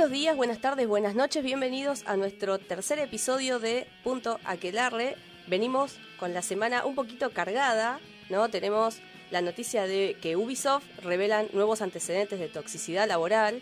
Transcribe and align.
Buenos 0.00 0.18
días, 0.18 0.34
buenas 0.34 0.62
tardes, 0.62 0.88
buenas 0.88 1.14
noches, 1.14 1.44
bienvenidos 1.44 2.04
a 2.06 2.16
nuestro 2.16 2.58
tercer 2.58 2.98
episodio 3.00 3.58
de 3.58 3.86
Punto 4.02 4.40
Aquelarre. 4.46 5.14
Venimos 5.46 5.98
con 6.18 6.32
la 6.32 6.40
semana 6.40 6.86
un 6.86 6.94
poquito 6.94 7.28
cargada, 7.34 8.00
¿no? 8.30 8.48
Tenemos 8.48 8.96
la 9.30 9.42
noticia 9.42 9.86
de 9.86 10.16
que 10.22 10.36
Ubisoft 10.36 10.84
revelan 11.02 11.48
nuevos 11.52 11.82
antecedentes 11.82 12.40
de 12.40 12.48
toxicidad 12.48 13.06
laboral. 13.06 13.60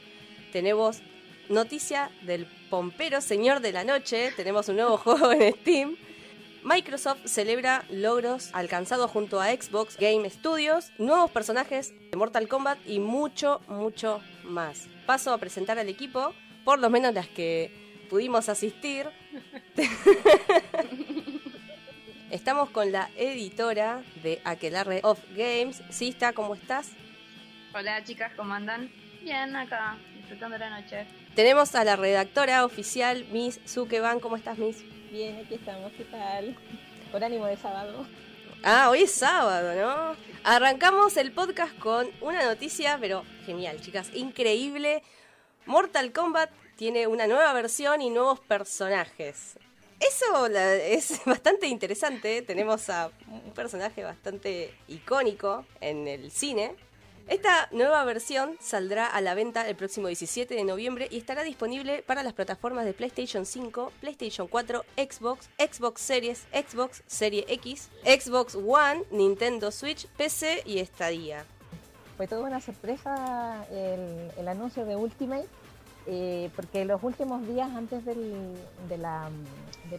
Tenemos 0.52 1.00
noticia 1.48 2.08
del 2.22 2.46
pompero 2.70 3.20
señor 3.20 3.58
de 3.58 3.72
la 3.72 3.82
noche. 3.82 4.32
Tenemos 4.36 4.68
un 4.68 4.76
nuevo 4.76 4.96
juego 4.96 5.32
en 5.32 5.52
Steam. 5.54 5.96
Microsoft 6.62 7.26
celebra 7.26 7.84
logros 7.88 8.50
alcanzados 8.52 9.10
junto 9.10 9.40
a 9.40 9.50
Xbox 9.50 9.96
Game 9.96 10.28
Studios, 10.28 10.90
nuevos 10.98 11.30
personajes 11.30 11.92
de 12.10 12.16
Mortal 12.16 12.48
Kombat 12.48 12.78
y 12.86 12.98
mucho, 12.98 13.60
mucho 13.68 14.20
más. 14.44 14.88
Paso 15.06 15.32
a 15.32 15.38
presentar 15.38 15.78
al 15.78 15.88
equipo, 15.88 16.34
por 16.64 16.78
lo 16.78 16.90
menos 16.90 17.14
las 17.14 17.28
que 17.28 18.06
pudimos 18.10 18.48
asistir. 18.48 19.06
Estamos 22.30 22.70
con 22.70 22.92
la 22.92 23.08
editora 23.16 24.02
de 24.22 24.40
Aquelarre 24.44 25.00
of 25.02 25.18
Games. 25.34 25.82
Sista, 25.90 26.32
¿cómo 26.32 26.54
estás? 26.54 26.90
Hola 27.74 28.02
chicas, 28.04 28.32
¿cómo 28.36 28.52
andan? 28.52 28.90
Bien, 29.22 29.54
acá, 29.56 29.96
disfrutando 30.16 30.58
la 30.58 30.80
noche. 30.80 31.06
Tenemos 31.34 31.74
a 31.74 31.84
la 31.84 31.96
redactora 31.96 32.64
oficial, 32.64 33.24
Miss 33.30 33.60
Zukeban. 33.66 34.20
¿Cómo 34.20 34.36
estás, 34.36 34.58
Miss? 34.58 34.84
Bien, 35.10 35.38
aquí 35.38 35.54
estamos, 35.54 35.90
¿qué 35.92 36.04
tal? 36.04 36.54
Por 37.10 37.24
ánimo 37.24 37.46
de 37.46 37.56
sábado. 37.56 38.06
Ah, 38.62 38.90
hoy 38.90 39.04
es 39.04 39.12
sábado, 39.12 39.74
¿no? 39.74 40.14
Arrancamos 40.44 41.16
el 41.16 41.32
podcast 41.32 41.78
con 41.78 42.06
una 42.20 42.44
noticia, 42.44 42.98
pero 43.00 43.24
genial, 43.46 43.80
chicas, 43.80 44.10
increíble. 44.12 45.02
Mortal 45.64 46.12
Kombat 46.12 46.50
tiene 46.76 47.06
una 47.06 47.26
nueva 47.26 47.54
versión 47.54 48.02
y 48.02 48.10
nuevos 48.10 48.40
personajes. 48.40 49.58
Eso 49.98 50.46
es 50.46 51.20
bastante 51.26 51.68
interesante. 51.68 52.42
Tenemos 52.42 52.90
a 52.90 53.10
un 53.28 53.52
personaje 53.54 54.04
bastante 54.04 54.74
icónico 54.88 55.64
en 55.80 56.06
el 56.06 56.30
cine. 56.30 56.76
Esta 57.28 57.68
nueva 57.72 58.02
versión 58.04 58.56
saldrá 58.58 59.06
a 59.06 59.20
la 59.20 59.34
venta 59.34 59.68
el 59.68 59.76
próximo 59.76 60.06
17 60.06 60.54
de 60.54 60.64
noviembre 60.64 61.08
y 61.10 61.18
estará 61.18 61.42
disponible 61.42 62.02
para 62.06 62.22
las 62.22 62.32
plataformas 62.32 62.86
de 62.86 62.94
PlayStation 62.94 63.44
5, 63.44 63.92
PlayStation 64.00 64.48
4, 64.48 64.82
Xbox, 64.96 65.50
Xbox 65.58 66.00
Series, 66.00 66.46
Xbox 66.54 67.02
Serie 67.06 67.44
X, 67.48 67.90
Xbox 68.02 68.54
One, 68.54 69.02
Nintendo 69.10 69.70
Switch, 69.70 70.06
PC 70.16 70.62
y 70.64 70.82
Stadia. 70.86 71.44
Fue 72.16 72.26
toda 72.26 72.46
una 72.46 72.62
sorpresa 72.62 73.66
el 73.70 74.48
anuncio 74.48 74.86
de 74.86 74.96
Ultimate 74.96 75.46
eh, 76.10 76.48
porque 76.56 76.86
los 76.86 77.02
últimos 77.02 77.46
días 77.46 77.68
antes 77.76 78.02
del, 78.06 78.56
del 78.88 79.02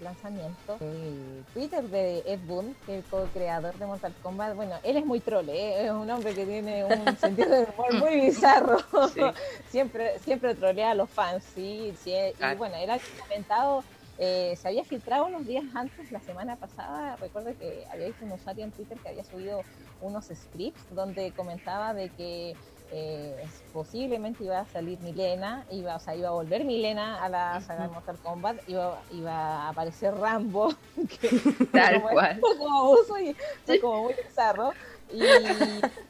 lanzamiento, 0.03 0.77
el 0.79 1.45
Twitter 1.53 1.83
de 1.83 2.23
Ed 2.25 2.39
Boon, 2.47 2.75
que 2.85 2.97
es 2.97 3.05
el 3.05 3.11
co-creador 3.11 3.77
de 3.77 3.85
Mortal 3.85 4.15
Kombat, 4.23 4.55
bueno, 4.55 4.75
él 4.81 4.97
es 4.97 5.05
muy 5.05 5.19
troll, 5.19 5.47
¿eh? 5.49 5.85
es 5.85 5.91
un 5.91 6.09
hombre 6.09 6.33
que 6.33 6.47
tiene 6.47 6.83
un 6.83 7.15
sentido 7.19 7.49
de 7.49 7.67
humor 7.71 7.93
muy 7.99 8.21
bizarro, 8.21 8.79
siempre, 9.69 10.17
siempre 10.19 10.55
trolea 10.55 10.91
a 10.91 10.95
los 10.95 11.11
fans, 11.11 11.43
sí, 11.53 11.93
sí 12.03 12.11
y 12.11 12.55
bueno, 12.55 12.75
él 12.77 12.89
ha 12.89 12.99
comentado 13.21 13.83
eh, 14.21 14.57
se 14.57 14.67
había 14.67 14.83
filtrado 14.83 15.27
unos 15.27 15.47
días 15.47 15.63
antes, 15.75 16.11
la 16.11 16.19
semana 16.19 16.57
pasada, 16.57 17.15
recuerdo 17.17 17.57
que 17.57 17.85
había 17.89 18.07
visto 18.07 18.25
un 18.25 18.33
usuario 18.33 18.65
en 18.65 18.71
Twitter 18.71 18.97
que 18.97 19.09
había 19.09 19.23
subido 19.23 19.61
unos 20.01 20.25
scripts 20.25 20.93
donde 20.93 21.31
comentaba 21.31 21.93
de 21.93 22.09
que 22.09 22.53
eh, 22.91 23.45
posiblemente 23.71 24.43
iba 24.43 24.59
a 24.59 24.65
salir 24.65 24.99
Milena, 24.99 25.65
iba, 25.71 25.95
o 25.95 25.99
sea, 25.99 26.15
iba 26.15 26.29
a 26.29 26.31
volver 26.31 26.65
Milena 26.65 27.23
a 27.23 27.29
la 27.29 27.61
saga 27.61 27.83
de 27.83 27.89
Mortal 27.89 28.17
Kombat, 28.17 28.67
iba, 28.67 28.99
iba 29.11 29.33
a 29.33 29.69
aparecer 29.69 30.13
Rambo, 30.15 30.73
que 31.21 31.29
tal 31.71 32.01
cual. 32.01 32.39
Como 32.39 32.91
uso 32.91 33.15
y 33.19 33.35
como 33.79 34.03
muy 34.03 34.13
bizarro. 34.13 34.73
Y 35.11 35.19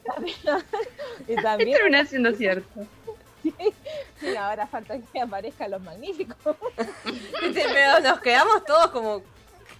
también, 0.04 0.36
y 1.28 1.34
también 1.36 1.72
termina 1.76 2.04
siendo 2.04 2.32
cierto. 2.32 2.86
Sí, 4.20 4.36
ahora 4.36 4.66
falta 4.66 4.98
que 4.98 5.18
aparezcan 5.18 5.70
los 5.70 5.80
magníficos. 5.80 6.36
Pero 7.40 8.00
nos 8.00 8.20
quedamos 8.20 8.62
todos 8.66 8.90
como. 8.90 9.22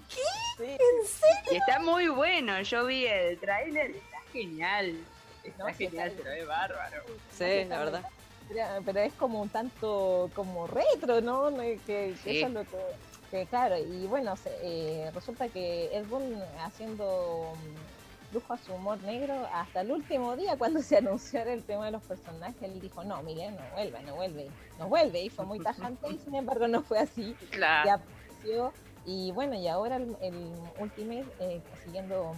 ¿Qué? 0.08 0.72
¿En 0.72 1.06
serio? 1.06 1.52
Y 1.52 1.56
está 1.56 1.78
muy 1.78 2.08
bueno. 2.08 2.62
Yo 2.62 2.86
vi 2.86 3.04
el 3.04 3.38
tráiler, 3.38 3.90
está 3.90 4.16
genial. 4.32 4.96
Está 5.44 5.72
genial, 5.72 6.14
lo 6.16 6.24
ve 6.24 6.44
bárbaro. 6.44 7.02
Sí, 7.30 7.64
la 7.64 7.78
verdad. 7.78 8.04
Pero 8.84 9.00
es 9.00 9.12
como 9.14 9.40
un 9.40 9.48
tanto 9.48 10.30
como 10.34 10.66
retro, 10.66 11.20
¿no? 11.20 11.50
Que, 11.86 12.10
eso 12.10 12.28
es 12.28 12.50
lo 12.50 12.64
que, 13.30 13.46
claro, 13.46 13.76
y 13.78 14.06
bueno, 14.06 14.34
eh, 14.62 15.08
resulta 15.14 15.48
que 15.48 15.96
Ed 15.96 16.04
Boon 16.06 16.34
haciendo 16.64 17.52
mm, 17.54 18.34
lujo 18.34 18.52
a 18.52 18.58
su 18.58 18.72
humor 18.74 19.00
negro 19.02 19.48
hasta 19.52 19.82
el 19.82 19.92
último 19.92 20.36
día 20.36 20.56
cuando 20.56 20.82
se 20.82 20.96
anunció 20.96 21.40
el 21.42 21.62
tema 21.62 21.86
de 21.86 21.92
los 21.92 22.02
personajes, 22.02 22.60
él 22.60 22.80
dijo, 22.80 23.04
no, 23.04 23.22
Miguel, 23.22 23.54
no 23.54 23.62
vuelve, 23.72 24.02
no 24.02 24.14
vuelve, 24.16 24.50
no 24.78 24.88
vuelve, 24.88 25.22
y 25.22 25.30
fue 25.30 25.44
muy 25.44 25.60
tajante, 25.60 26.10
y 26.10 26.18
sin 26.18 26.34
embargo 26.34 26.66
no 26.66 26.82
fue 26.82 26.98
así. 26.98 27.36
Claro. 27.50 27.88
Y 27.88 27.92
apareció, 27.92 28.72
y 29.06 29.30
bueno, 29.30 29.54
y 29.54 29.68
ahora 29.68 29.96
el, 29.96 30.16
el 30.20 30.34
Ultimate, 30.78 31.26
eh, 31.38 31.60
siguiendo 31.84 32.34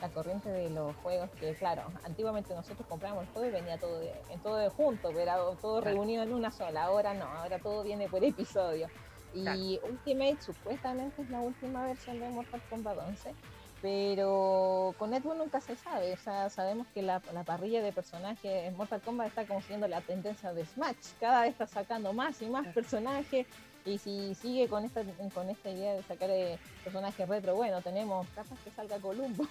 la 0.00 0.08
corriente 0.08 0.48
de 0.48 0.70
los 0.70 0.94
juegos 0.96 1.30
que, 1.40 1.54
claro, 1.54 1.82
antiguamente 2.04 2.54
nosotros 2.54 2.86
comprábamos 2.88 3.24
el 3.24 3.32
juego 3.32 3.48
y 3.48 3.52
venía 3.52 3.78
todo 3.78 3.98
de, 3.98 4.12
en 4.30 4.40
todo 4.40 4.56
de 4.56 4.68
junto, 4.68 5.10
pero 5.12 5.56
todo 5.60 5.80
reunido 5.80 6.22
en 6.22 6.32
una 6.32 6.50
sola. 6.50 6.84
Ahora 6.84 7.14
no, 7.14 7.24
ahora 7.24 7.58
todo 7.58 7.82
viene 7.82 8.08
por 8.08 8.22
episodio. 8.22 8.88
Y 9.34 9.78
Ultimate 9.88 10.38
supuestamente 10.40 11.22
es 11.22 11.30
la 11.30 11.40
última 11.40 11.84
versión 11.86 12.18
de 12.18 12.28
Mortal 12.30 12.62
Kombat 12.70 12.98
11, 12.98 13.34
pero 13.82 14.94
con 14.98 15.12
Edwin 15.12 15.38
nunca 15.38 15.60
se 15.60 15.76
sabe. 15.76 16.14
O 16.14 16.16
sea, 16.16 16.48
sabemos 16.48 16.86
que 16.94 17.02
la, 17.02 17.20
la, 17.32 17.44
parrilla 17.44 17.82
de 17.82 17.92
personajes 17.92 18.66
en 18.66 18.76
Mortal 18.76 19.02
Kombat 19.02 19.28
está 19.28 19.46
como 19.46 19.60
siguiendo 19.60 19.86
la 19.86 20.00
tendencia 20.00 20.52
de 20.54 20.64
Smash. 20.64 21.12
Cada 21.20 21.42
vez 21.42 21.50
está 21.50 21.66
sacando 21.66 22.12
más 22.12 22.40
y 22.40 22.46
más 22.46 22.66
personajes 22.68 23.46
y 23.88 23.98
si 23.98 24.34
sigue 24.34 24.68
con 24.68 24.84
esta, 24.84 25.02
con 25.34 25.48
esta 25.50 25.70
idea 25.70 25.94
de 25.94 26.02
sacar 26.02 26.30
eh, 26.30 26.58
personajes 26.84 27.28
retro, 27.28 27.54
bueno, 27.54 27.80
tenemos 27.80 28.26
cajas 28.34 28.58
que 28.64 28.70
salga 28.70 28.98
Columbo. 28.98 29.46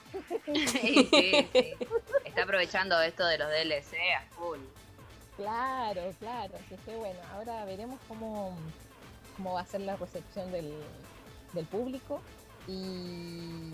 Sí, 0.45 0.67
sí, 0.67 1.09
sí. 1.51 1.73
Está 2.25 2.43
aprovechando 2.43 2.99
esto 3.01 3.25
de 3.25 3.37
los 3.37 3.49
DLC 3.49 3.95
a 4.17 4.21
full. 4.35 4.59
Claro, 5.35 6.01
claro. 6.19 6.53
Así 6.55 6.75
que 6.85 6.95
bueno, 6.95 7.19
ahora 7.33 7.65
veremos 7.65 7.99
cómo, 8.07 8.55
cómo 9.35 9.53
va 9.53 9.61
a 9.61 9.65
ser 9.65 9.81
la 9.81 9.95
recepción 9.95 10.51
del, 10.51 10.73
del 11.53 11.65
público 11.65 12.21
y 12.67 13.71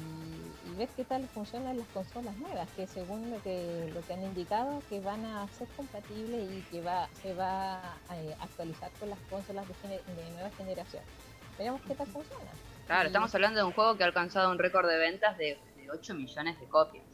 ver 0.77 0.89
qué 0.95 1.03
tal 1.03 1.27
funcionan 1.27 1.77
las 1.77 1.87
consolas 1.87 2.35
nuevas, 2.37 2.67
que 2.75 2.87
según 2.87 3.29
lo 3.29 3.41
que, 3.41 3.91
lo 3.93 4.01
que 4.01 4.13
han 4.13 4.23
indicado, 4.23 4.81
que 4.89 4.99
van 4.99 5.25
a 5.25 5.47
ser 5.49 5.67
compatibles 5.75 6.51
y 6.51 6.61
que 6.71 6.81
va, 6.81 7.07
se 7.21 7.33
va 7.33 7.93
a 8.09 8.17
eh, 8.17 8.35
actualizar 8.39 8.91
con 8.99 9.09
las 9.09 9.19
consolas 9.29 9.67
de, 9.67 10.31
nueva 10.33 10.49
generación. 10.51 11.03
Veremos 11.57 11.81
qué 11.81 11.95
tal 11.95 12.07
funciona. 12.07 12.51
Claro, 12.87 13.07
estamos 13.07 13.33
hablando 13.35 13.59
de 13.59 13.65
un 13.65 13.73
juego 13.73 13.95
que 13.95 14.03
ha 14.03 14.07
alcanzado 14.07 14.51
un 14.51 14.59
récord 14.59 14.87
de 14.87 14.97
ventas 14.97 15.37
de, 15.37 15.59
8 15.91 16.15
millones 16.15 16.59
de 16.59 16.65
copias. 16.67 17.05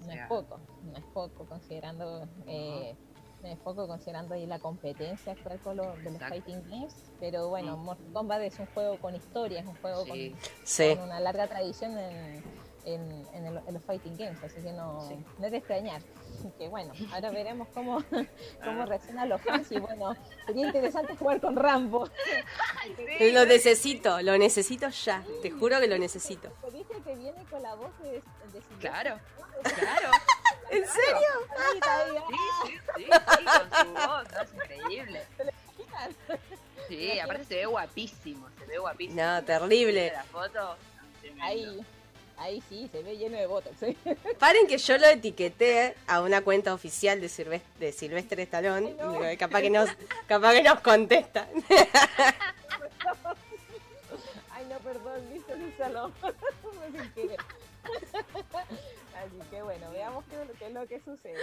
No 0.00 0.12
es 0.12 0.26
poco, 0.26 0.58
no 0.82 0.96
es 0.96 1.04
poco, 1.12 1.46
considerando... 1.46 2.26
Eh, 2.46 2.96
es 3.44 3.58
poco 3.58 3.86
considerando 3.86 4.34
ahí 4.34 4.46
la 4.46 4.58
competencia 4.58 5.32
actual 5.32 5.60
con 5.60 5.76
los, 5.76 6.02
de 6.02 6.10
los 6.10 6.18
fighting 6.18 6.62
games, 6.68 6.94
pero 7.20 7.48
bueno, 7.48 7.76
Mortal 7.76 8.12
Kombat 8.12 8.42
es 8.42 8.58
un 8.58 8.66
juego 8.66 8.98
con 8.98 9.14
historia, 9.14 9.60
es 9.60 9.66
un 9.66 9.76
juego 9.76 10.04
con, 10.04 10.18
con, 10.18 11.04
una 11.04 11.20
larga 11.20 11.46
tradición 11.46 11.96
en, 11.96 12.42
en, 12.86 13.26
en, 13.34 13.74
los 13.74 13.82
fighting 13.84 14.16
games, 14.16 14.42
así 14.42 14.62
que 14.62 14.72
no, 14.72 15.02
no 15.38 15.46
es 15.46 15.50
de 15.50 15.58
extrañar. 15.58 16.02
Que 16.58 16.68
bueno, 16.68 16.92
ahora 17.12 17.30
veremos 17.30 17.66
cómo, 17.74 18.02
cómo 18.64 18.86
reaccionan 18.86 19.28
los 19.28 19.40
fans 19.42 19.70
y 19.72 19.80
bueno, 19.80 20.14
sería 20.46 20.66
interesante 20.66 21.16
jugar 21.16 21.40
con 21.40 21.56
Rambo. 21.56 22.08
Lo 23.32 23.44
necesito, 23.44 24.22
lo 24.22 24.38
necesito 24.38 24.88
ya, 24.88 25.24
te 25.42 25.50
juro 25.50 25.80
que 25.80 25.88
lo 25.88 25.98
necesito. 25.98 26.50
¿Viste 26.72 26.94
que 27.02 27.16
viene 27.16 27.44
con 27.50 27.62
la 27.62 27.74
voz 27.74 27.90
de, 28.00 28.22
de 28.52 28.60
Claro, 28.78 29.18
claro. 29.62 30.10
¿En 30.70 30.84
serio? 30.86 31.28
Sí, 32.66 32.78
sí, 32.96 33.04
sí, 33.04 33.44
con 33.44 33.86
su 33.86 33.92
voz, 33.92 34.26
es 34.42 34.54
increíble. 34.54 35.22
Sí, 36.88 37.18
aparte 37.18 37.44
se 37.44 37.54
ve 37.56 37.66
guapísimo, 37.66 38.48
se 38.58 38.66
ve 38.66 38.78
guapísimo. 38.78 39.20
No, 39.20 39.44
terrible. 39.44 40.12
La 40.12 40.24
foto, 40.24 40.76
Ahí. 41.40 41.84
Ahí 42.38 42.62
sí, 42.68 42.88
se 42.92 43.02
ve 43.02 43.16
lleno 43.16 43.38
de 43.38 43.46
botox. 43.46 43.82
¿eh? 43.82 43.96
Paren 44.38 44.66
que 44.66 44.76
yo 44.78 44.98
lo 44.98 45.06
etiqueté 45.06 45.94
a 46.06 46.20
una 46.20 46.42
cuenta 46.42 46.74
oficial 46.74 47.20
de 47.20 47.28
Silvestre, 47.28 47.86
de 47.86 47.92
Silvestre 47.92 48.42
Stallone. 48.42 48.94
capaz, 49.38 49.62
que 49.62 49.70
nos, 49.70 49.88
capaz 50.26 50.52
que 50.52 50.62
nos 50.62 50.80
contesta. 50.80 51.48
Ay, 54.50 54.66
no, 54.70 54.78
perdón, 54.80 55.22
viste, 55.32 55.54
Salón. 55.78 56.12
Así 59.16 59.38
que 59.50 59.62
bueno, 59.62 59.90
veamos 59.92 60.24
qué, 60.26 60.66
es 60.66 60.72
lo 60.72 60.86
que 60.86 61.00
sucede. 61.00 61.38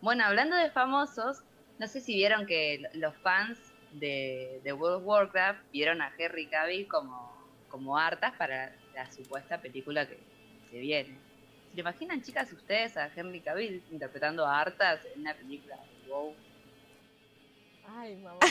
Bueno, 0.00 0.24
hablando 0.24 0.56
de 0.56 0.70
famosos, 0.70 1.42
No 1.78 1.88
sé 1.88 2.02
si 2.02 2.14
vieron 2.14 2.46
que 2.46 2.82
los 2.92 3.16
fans 3.16 3.58
de, 3.92 4.60
de 4.62 4.72
World 4.74 4.98
of 4.98 5.06
Warcraft 5.06 5.60
vieron 5.72 6.02
a 6.02 6.12
Henry 6.18 6.46
Cavill 6.48 6.86
como, 6.88 7.33
como 7.74 7.98
hartas 7.98 8.32
para 8.36 8.72
la 8.94 9.10
supuesta 9.10 9.60
película 9.60 10.06
que 10.06 10.16
se 10.70 10.78
viene. 10.78 11.18
¿Se 11.74 11.80
imaginan, 11.80 12.22
chicas, 12.22 12.52
ustedes 12.52 12.96
a 12.96 13.10
Henry 13.16 13.40
Cavill 13.40 13.82
interpretando 13.90 14.46
a 14.46 14.60
hartas 14.60 15.00
en 15.12 15.22
una 15.22 15.34
película 15.34 15.74
de 16.04 16.08
WoW? 16.08 16.36
Ay, 17.88 18.14
mamá. 18.14 18.38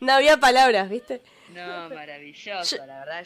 No 0.00 0.12
había 0.14 0.38
palabras, 0.38 0.88
¿viste? 0.90 1.22
No, 1.54 1.88
maravilloso, 1.90 2.84
la 2.84 3.00
verdad. 3.04 3.24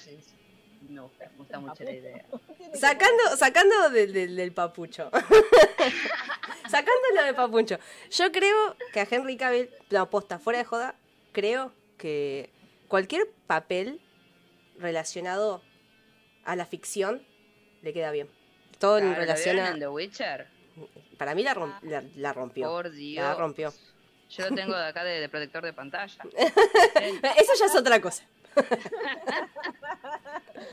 me 0.88 1.00
gusta, 1.00 1.24
me 1.30 1.36
gusta 1.38 1.60
mucho 1.60 1.82
la 1.84 1.92
idea. 1.92 2.24
Sacando, 2.74 3.36
sacando 3.38 3.88
del, 3.90 4.12
del- 4.12 4.36
del 4.36 4.52
papucho. 4.52 5.10
Sacándolo 6.68 7.22
de 7.24 7.32
papucho. 7.34 7.78
Yo 8.10 8.30
creo 8.32 8.76
que 8.92 9.00
a 9.00 9.06
Henry 9.10 9.36
Cavill, 9.38 9.70
no, 9.90 10.10
posta, 10.10 10.38
fuera 10.38 10.58
de 10.58 10.64
joda, 10.66 10.94
creo 11.32 11.72
que 11.96 12.50
cualquier 12.88 13.26
papel 13.46 14.00
relacionado 14.78 15.62
a 16.44 16.56
la 16.56 16.66
ficción 16.66 17.22
le 17.82 17.92
queda 17.92 18.10
bien. 18.10 18.28
Todo 18.78 18.98
en 18.98 19.04
Claro, 19.04 19.20
¿lo 19.20 19.26
relación 19.26 19.58
a... 19.58 19.68
en 19.70 19.78
The 19.78 19.88
Witcher? 19.88 20.46
Para 21.18 21.34
mí 21.34 21.42
la, 21.42 21.54
rom- 21.54 21.78
la, 21.82 22.02
la 22.16 22.32
rompió. 22.32 22.68
Por 22.68 22.90
Dios. 22.90 23.24
La 23.24 23.34
rompió. 23.34 23.72
Yo 24.30 24.48
lo 24.48 24.54
tengo 24.56 24.76
de 24.76 24.86
acá 24.86 25.04
de, 25.04 25.20
de 25.20 25.28
protector 25.28 25.62
de 25.64 25.72
pantalla. 25.72 26.22
Eso 26.34 27.52
ya 27.58 27.66
es 27.66 27.74
otra 27.76 28.00
cosa. 28.00 28.24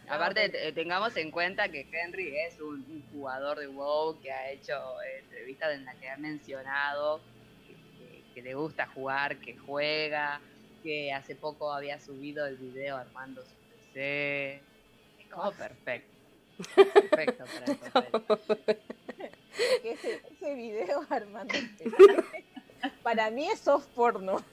Aparte, 0.09 0.49
te- 0.49 0.71
tengamos 0.73 1.15
en 1.17 1.31
cuenta 1.31 1.69
que 1.69 1.87
Henry 1.91 2.35
es 2.37 2.59
un, 2.59 2.75
un 2.89 3.03
jugador 3.11 3.59
de 3.59 3.67
WoW 3.67 4.19
que 4.21 4.31
ha 4.31 4.49
hecho 4.51 4.73
eh, 5.03 5.19
entrevistas 5.19 5.73
en 5.73 5.85
las 5.85 5.95
que 5.95 6.09
ha 6.09 6.17
mencionado 6.17 7.21
que, 7.67 7.73
que- 7.75 8.23
que 8.33 8.41
le 8.41 8.53
gusta 8.55 8.87
jugar, 8.87 9.37
que 9.37 9.57
juega, 9.57 10.41
que 10.81 11.11
hace 11.13 11.35
poco 11.35 11.71
había 11.73 11.99
subido 11.99 12.45
el 12.45 12.57
video 12.57 12.97
armando 12.97 13.41
su 13.43 13.49
PC. 13.93 14.55
Es 15.19 15.27
como 15.31 15.51
perfecto. 15.53 16.09
Perfecto 16.75 17.45
para 17.45 17.65
el 18.05 18.21
papel. 18.27 18.79
ese, 19.83 20.21
ese 20.31 20.53
video 20.55 21.03
Armando 21.09 21.53
para 23.03 23.29
mí 23.31 23.47
es 23.47 23.59
soft 23.59 23.85
porno 23.95 24.43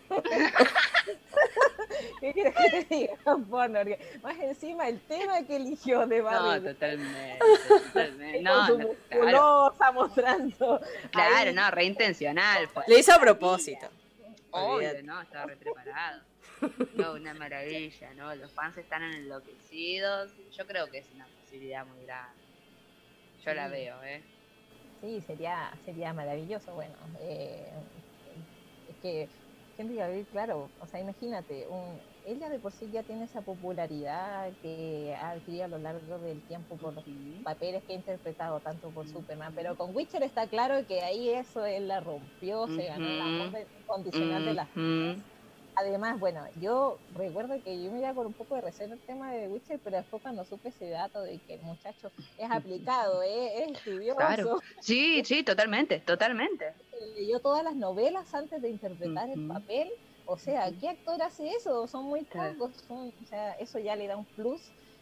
¿qué 2.20 2.32
quieres 2.32 2.54
que 2.54 2.70
te 2.84 2.94
diga? 2.94 3.14
Soft 3.24 3.46
porno 3.48 3.78
porque 3.80 4.18
más 4.22 4.38
encima 4.38 4.88
el 4.88 5.00
tema 5.00 5.42
que 5.46 5.56
eligió 5.56 6.06
de 6.06 6.18
No, 6.18 6.24
Barbie 6.24 6.68
totalmente. 6.68 7.38
totalmente. 7.68 8.34
con 8.34 8.42
No, 8.44 8.66
su 8.66 8.78
no, 8.78 8.88
claro, 9.10 9.92
mostrando 9.94 10.80
claro, 11.10 11.48
ahí. 11.50 11.54
no, 11.54 11.70
reintencional. 11.70 12.68
Le 12.86 12.98
hizo 12.98 13.12
a 13.12 13.18
propósito. 13.20 13.86
Obvio. 14.50 15.02
¿no? 15.02 15.20
Estaba 15.20 15.46
re 15.46 15.56
preparado. 15.56 16.22
No, 16.94 17.14
una 17.14 17.34
maravilla, 17.34 18.14
¿no? 18.14 18.34
Los 18.34 18.52
fans 18.52 18.76
están 18.78 19.02
enloquecidos. 19.02 20.32
Yo 20.50 20.66
creo 20.66 20.90
que 20.90 20.98
es 20.98 21.10
una 21.14 21.26
posibilidad 21.26 21.86
muy 21.86 22.04
grande. 22.04 22.42
Yo 23.44 23.54
la 23.54 23.68
veo, 23.68 24.02
¿eh? 24.02 24.22
Sí, 25.00 25.20
sería, 25.20 25.72
sería 25.84 26.12
maravilloso. 26.12 26.74
Bueno, 26.74 26.96
eh, 27.20 27.72
es 28.88 28.96
que 28.98 29.28
Henry 29.76 29.96
Cavill, 29.96 30.26
claro, 30.26 30.70
o 30.80 30.86
sea, 30.86 31.00
imagínate, 31.00 31.66
un, 31.68 32.00
ella 32.32 32.48
de 32.50 32.60
por 32.60 32.72
sí 32.72 32.90
ya 32.90 33.04
tiene 33.04 33.24
esa 33.24 33.42
popularidad 33.42 34.56
que 34.60 35.14
ha 35.18 35.30
adquirido 35.30 35.64
a 35.66 35.68
lo 35.68 35.78
largo 35.78 36.18
del 36.20 36.44
tiempo 36.44 36.78
por 36.78 36.94
los 36.94 37.06
papeles 37.42 37.84
que 37.86 37.94
ha 37.94 37.96
interpretado 37.96 38.60
tanto 38.60 38.92
por 38.92 39.06
Superman, 39.08 39.54
pero 39.54 39.76
con 39.76 39.94
Witcher 39.94 40.22
está 40.22 40.48
claro 40.48 40.86
que 40.86 41.00
ahí 41.02 41.30
eso 41.30 41.64
él 41.64 41.88
la 41.88 42.00
rompió, 42.00 42.68
se 42.68 42.86
ganó 42.86 43.10
el 43.10 43.20
amor 43.20 43.50
de- 43.52 43.68
incondicional 43.78 44.44
de 44.44 44.54
las 44.54 44.70
Ujú. 44.76 45.24
Además, 45.74 46.18
bueno, 46.18 46.44
yo 46.56 47.02
recuerdo 47.08 47.62
que 47.62 47.80
yo 47.82 47.92
me 47.92 48.00
iba 48.00 48.12
con 48.14 48.26
un 48.26 48.34
poco 48.34 48.56
de 48.56 48.62
recelo 48.62 48.94
el 48.94 49.02
tema 49.02 49.32
de 49.32 49.48
Witcher, 49.48 49.80
pero 49.82 49.96
después 49.96 50.20
cuando 50.22 50.44
supe 50.44 50.70
ese 50.70 50.88
dato 50.90 51.22
de 51.22 51.40
que 51.40 51.54
el 51.54 51.62
muchacho 51.62 52.12
es 52.36 52.50
aplicado, 52.50 53.22
¿eh? 53.22 53.62
es 53.64 53.70
estudioso, 53.72 54.16
Claro. 54.16 54.58
Sí, 54.80 55.22
sí, 55.24 55.44
totalmente, 55.44 56.00
totalmente. 56.00 56.74
leyó 57.16 57.40
todas 57.40 57.64
las 57.64 57.76
novelas 57.76 58.34
antes 58.34 58.60
de 58.62 58.68
interpretar 58.70 59.30
el 59.30 59.40
papel. 59.40 59.88
O 60.28 60.36
sea. 60.36 60.70
¿qué 60.78 60.90
actor 60.90 61.22
hace 61.22 61.48
eso? 61.50 61.86
Son 61.86 62.04
muy 62.04 62.24
pocos. 62.24 62.76
son- 62.86 63.08
o 63.20 63.24
sea, 63.24 63.52
eso 63.54 63.78
ya 63.78 63.96
le 63.96 64.06
da 64.06 64.16
un 64.16 64.26
plus. 64.26 64.60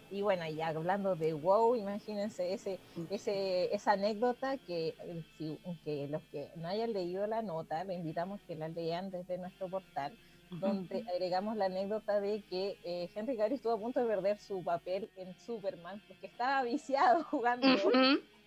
Y 0.09 0.23
bueno, 0.23 0.49
ya 0.49 0.69
hablando 0.69 1.17
de 1.17 1.35
WoW, 1.35 1.75
imagínense 1.75 2.53
ese, 2.53 2.79
ese, 3.11 3.75
esa 3.75 3.93
anécdota 3.93 4.57
que, 4.59 4.95
eh, 5.05 5.59
que 5.85 6.07
los 6.09 6.23
que 6.31 6.49
no 6.55 6.69
hayan 6.69 6.93
leído 6.93 7.27
la 7.27 7.43
nota, 7.43 7.83
le 7.83 7.95
invitamos 7.95 8.41
que 8.47 8.55
la 8.55 8.69
lean 8.69 9.11
desde 9.11 9.37
nuestro 9.37 9.69
portal, 9.69 10.17
donde 10.49 11.05
agregamos 11.13 11.57
la 11.57 11.65
anécdota 11.65 12.21
de 12.21 12.45
que 12.49 12.79
eh, 12.85 13.11
Henry 13.17 13.37
Cavill 13.37 13.55
estuvo 13.55 13.73
a 13.73 13.81
punto 13.81 13.99
de 13.99 14.07
perder 14.07 14.39
su 14.39 14.63
papel 14.63 15.11
en 15.17 15.35
Superman 15.41 16.01
porque 16.07 16.29
estaba 16.29 16.63
viciado 16.63 17.25
jugando. 17.31 17.67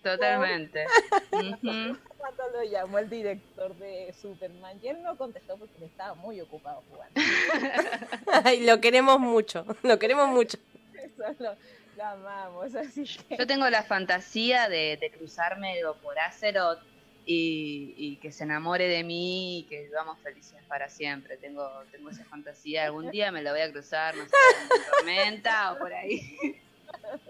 Totalmente. 0.03 0.85
Cuando 1.31 2.49
lo 2.53 2.63
llamó 2.63 2.99
el 2.99 3.09
director 3.09 3.75
de 3.75 4.13
Superman 4.13 4.79
y 4.81 4.87
él 4.87 5.01
no 5.03 5.17
contestó 5.17 5.57
porque 5.57 5.85
estaba 5.85 6.15
muy 6.15 6.39
ocupado 6.41 6.83
jugando. 6.89 7.19
Ay, 8.45 8.65
lo 8.65 8.79
queremos 8.79 9.19
mucho. 9.19 9.65
Lo 9.83 9.99
queremos 9.99 10.29
mucho. 10.29 10.57
Eso 10.93 11.23
lo, 11.39 11.55
lo 11.97 12.03
amamos, 12.03 12.75
así 12.75 13.05
que 13.27 13.37
Yo 13.37 13.47
tengo 13.47 13.69
la 13.69 13.83
fantasía 13.83 14.69
de, 14.69 14.97
de 14.99 15.11
cruzármelo 15.11 15.95
por 15.97 16.17
Azeroth 16.19 16.79
y, 17.25 17.93
y 17.97 18.15
que 18.17 18.31
se 18.31 18.43
enamore 18.43 18.87
de 18.87 19.03
mí 19.03 19.59
y 19.59 19.63
que 19.63 19.83
vivamos 19.83 20.17
felices 20.19 20.59
para 20.67 20.89
siempre. 20.89 21.37
Tengo, 21.37 21.69
tengo 21.91 22.09
esa 22.09 22.25
fantasía. 22.25 22.85
Algún 22.85 23.11
día 23.11 23.31
me 23.31 23.41
la 23.41 23.51
voy 23.51 23.61
a 23.61 23.71
cruzar, 23.71 24.15
no 24.15 24.23
sé, 24.23 24.31
en 24.61 24.91
tormenta 24.91 25.73
o 25.73 25.77
por 25.77 25.93
ahí. 25.93 26.37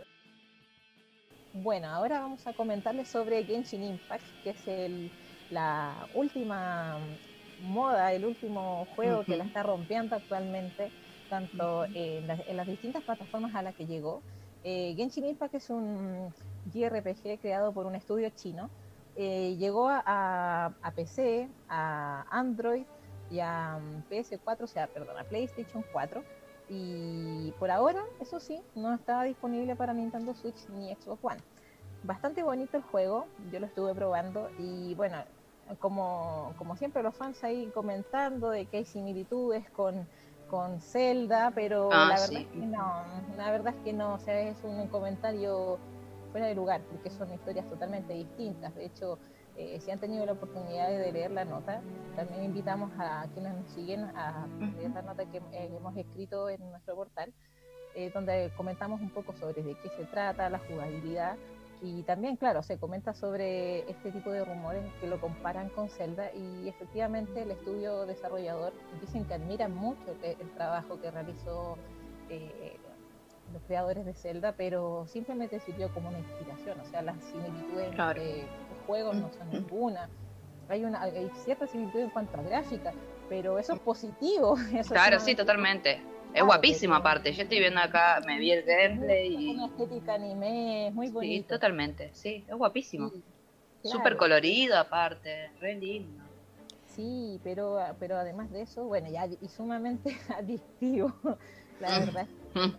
bueno, 1.62 1.88
ahora 1.90 2.20
vamos 2.22 2.46
a 2.48 2.54
comentarles 2.54 3.10
sobre 3.10 3.46
Genshin 3.46 3.84
Impact, 3.84 4.26
que 4.42 4.52
es 4.52 4.68
el, 4.68 5.12
la 5.50 6.08
última 6.14 7.20
moda, 7.58 8.14
el 8.14 8.26
último 8.26 8.86
juego 8.86 9.26
que 9.26 9.38
la 9.38 9.44
está 9.46 9.64
rompiendo 9.64 10.16
actualmente, 10.16 10.94
tanto 11.28 11.86
en, 11.94 12.28
las- 12.28 12.42
en 12.48 12.58
las 12.58 12.68
distintas 12.68 13.04
plataformas 13.04 13.54
a 13.56 13.62
las 13.64 13.76
que 13.76 13.86
llegó. 13.88 14.26
Eh, 14.64 14.94
Genshin 14.96 15.26
Impact 15.26 15.56
es 15.56 15.70
un 15.70 16.34
JRPG 16.66 17.40
creado 17.40 17.74
por 17.74 17.86
un 17.86 17.96
estudio 17.96 18.30
chino. 18.32 18.72
Eh, 19.16 19.56
llegó 19.58 19.90
a, 19.90 20.78
PC, 20.96 21.54
a 21.68 22.26
Android 22.30 22.88
y 23.28 23.40
a 23.40 23.78
mm, 23.80 24.04
PS4, 24.08 24.66
o 24.66 24.68
sea, 24.68 24.88
perdón, 24.88 25.18
a 25.20 25.26
PlayStation 25.26 25.84
4. 25.84 26.26
Y 26.68 27.54
por 27.58 27.72
ahora, 27.72 28.02
eso 28.20 28.40
sí, 28.40 28.64
no 28.76 28.94
estaba 28.94 29.24
disponible 29.24 29.76
para 29.76 29.94
Nintendo 29.94 30.36
Switch 30.36 30.68
ni 30.70 30.94
Xbox 30.96 31.20
One. 31.24 31.44
Bastante 32.04 32.44
bonito 32.44 32.78
el 32.78 32.84
juego, 32.84 33.26
yo 33.52 33.60
lo 33.60 33.66
estuve 33.66 33.94
probando 33.94 34.50
y 34.58 34.96
bueno, 34.96 35.18
como, 35.80 36.54
como 36.58 36.76
siempre 36.76 37.04
los 37.04 37.16
fans 37.16 37.44
ahí 37.44 37.70
comentando 37.72 38.50
de 38.50 38.66
que 38.66 38.78
hay 38.78 38.86
similitudes 38.86 39.70
con, 39.72 40.08
con 40.50 40.80
Zelda, 40.80 41.52
pero 41.54 41.90
Ah, 41.92 42.08
la 42.10 42.20
verdad 42.20 42.30
sí. 42.30 42.38
es 42.38 42.48
que 42.48 42.66
no, 42.66 43.04
la 43.38 43.52
verdad 43.52 43.76
es 43.76 43.84
que 43.84 43.94
no, 43.94 44.14
o 44.16 44.20
sea, 44.20 44.40
es 44.40 44.64
un 44.64 44.88
comentario 44.88 45.78
fuera 46.32 46.48
de 46.48 46.56
lugar, 46.56 46.82
porque 46.90 47.10
son 47.10 47.32
historias 47.34 47.68
totalmente 47.70 48.14
distintas. 48.14 48.74
De 48.76 48.86
hecho, 48.86 49.20
eh, 49.58 49.80
si 49.82 49.92
han 49.92 50.00
tenido 50.00 50.26
la 50.26 50.32
oportunidad 50.34 50.88
de 50.90 51.12
leer 51.12 51.32
la 51.32 51.44
nota, 51.44 51.82
también 52.16 52.46
invitamos 52.46 52.92
a 52.98 53.28
quienes 53.34 53.54
nos 53.56 53.70
siguen 53.72 54.04
a 54.16 54.48
leer 54.78 54.92
la 54.92 55.02
nota 55.02 55.26
que 55.26 55.38
eh, 55.38 55.70
hemos 55.76 55.96
escrito 55.98 56.50
en 56.50 56.62
nuestro 56.72 56.96
portal, 56.96 57.34
eh, 57.96 58.10
donde 58.14 58.52
comentamos 58.56 59.02
un 59.02 59.10
poco 59.10 59.36
sobre 59.36 59.62
de 59.64 59.76
qué 59.76 59.90
se 59.90 60.06
trata, 60.06 60.50
la 60.50 60.60
jugabilidad. 60.60 61.36
Y 61.82 62.04
también, 62.04 62.36
claro, 62.36 62.62
se 62.62 62.78
comenta 62.78 63.14
sobre 63.14 63.90
este 63.90 64.12
tipo 64.12 64.32
de 64.32 64.44
rumores 64.44 64.84
que 65.00 65.08
lo 65.08 65.20
comparan 65.22 65.70
con 65.70 65.90
Zelda 65.90 66.30
y 66.34 66.68
efectivamente 66.68 67.42
el 67.44 67.52
estudio 67.52 68.06
desarrollador 68.06 68.74
dicen 69.00 69.24
que 69.26 69.36
admiran 69.36 69.74
mucho 69.74 70.18
el 70.22 70.50
trabajo 70.56 71.00
que 71.00 71.10
realizó 71.10 71.78
eh, 72.30 72.78
los 73.54 73.64
creadores 73.64 74.06
de 74.06 74.14
Zelda, 74.14 74.54
pero 74.58 75.08
simplemente 75.08 75.60
sirvió 75.62 75.90
como 75.94 76.10
una 76.10 76.20
inspiración, 76.20 76.80
o 76.82 76.86
sea, 76.86 77.02
las 77.02 77.24
similitudes 77.24 77.96
Claro. 77.96 78.22
entre 78.22 78.42
los 78.42 78.86
juegos 78.86 79.16
no 79.16 79.32
son 79.32 79.50
ninguna. 79.50 80.10
Hay, 80.68 80.84
una, 80.84 81.02
hay 81.02 81.32
cierta 81.34 81.66
similitud 81.66 82.00
en 82.02 82.10
cuanto 82.10 82.38
a 82.38 82.44
gráfica, 82.44 82.94
pero 83.28 83.58
eso 83.58 83.74
es 83.74 83.80
positivo. 83.80 84.56
eso 84.74 84.94
Claro, 84.94 85.18
es 85.18 85.24
sí, 85.24 85.34
totalmente. 85.34 86.02
Es 86.30 86.34
Claro, 86.34 86.46
guapísimo 86.48 86.96
aparte. 86.96 87.34
Yo 87.34 87.44
estoy 87.44 87.60
viendo 87.60 87.80
acá, 87.82 88.22
me 88.26 88.38
vi 88.40 88.52
el 88.52 88.64
gameplay 88.64 89.34
Es 89.34 89.40
y... 89.42 89.50
una 89.50 89.66
estética 89.66 90.14
anime, 90.14 90.88
es 90.88 90.94
muy 90.94 91.08
Sí, 91.08 91.14
bonito. 91.14 91.56
totalmente. 91.56 92.12
Sí, 92.14 92.46
es 92.48 92.56
guapísimo. 92.56 93.10
Sí, 93.10 93.24
Súper 93.90 94.16
colorido 94.18 94.78
aparte, 94.78 95.52
re 95.60 95.76
lindo. 95.76 96.24
Sí, 96.96 97.40
pero, 97.44 97.78
pero 98.00 98.18
además 98.18 98.52
de 98.52 98.62
eso, 98.62 98.84
bueno, 98.86 99.10
ya 99.10 99.26
y 99.26 99.48
sumamente 99.50 100.16
adictivo. 100.38 101.14
La 101.80 101.90
Mm. 101.92 102.00
verdad 102.00 102.28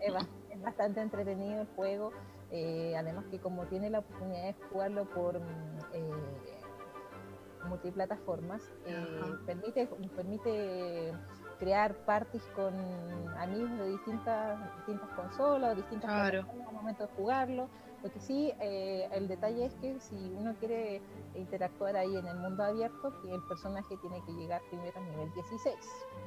es, 0.04 0.12
ba- 0.12 0.28
es 0.50 0.60
bastante 0.62 1.00
entretenido 1.00 1.62
el 1.62 1.66
juego. 1.68 2.12
eh, 2.52 2.94
además 2.96 3.24
que 3.30 3.38
como 3.38 3.64
tiene 3.66 3.90
la 3.90 4.00
oportunidad 4.00 4.42
de 4.46 4.54
jugarlo 4.70 5.04
por 5.06 5.38
mm, 5.40 5.78
eh, 5.94 6.58
multiplataformas, 7.64 8.62
permite, 9.46 9.88
permite 10.16 11.12
crear 11.60 11.94
parties 12.06 12.42
con 12.56 12.74
amigos 13.38 13.70
de 13.78 13.90
distintas, 13.90 14.58
distintas 14.78 15.08
consolas, 15.10 15.76
distintas 15.76 16.10
claro. 16.10 16.46
al 16.66 16.74
momento 16.74 17.06
de 17.06 17.12
jugarlo. 17.14 17.68
Lo 18.02 18.10
que 18.10 18.18
sí, 18.18 18.50
eh, 18.60 19.08
el 19.12 19.28
detalle 19.28 19.66
es 19.66 19.74
que 19.74 20.00
si 20.00 20.16
uno 20.38 20.54
quiere 20.58 21.02
interactuar 21.34 21.96
ahí 21.96 22.16
en 22.16 22.26
el 22.26 22.38
mundo 22.38 22.64
abierto, 22.64 23.12
que 23.20 23.32
el 23.32 23.42
personaje 23.42 23.94
tiene 23.98 24.22
que 24.24 24.32
llegar 24.32 24.62
primero 24.70 24.98
a 24.98 25.04
nivel 25.04 25.32
16, 25.34 25.76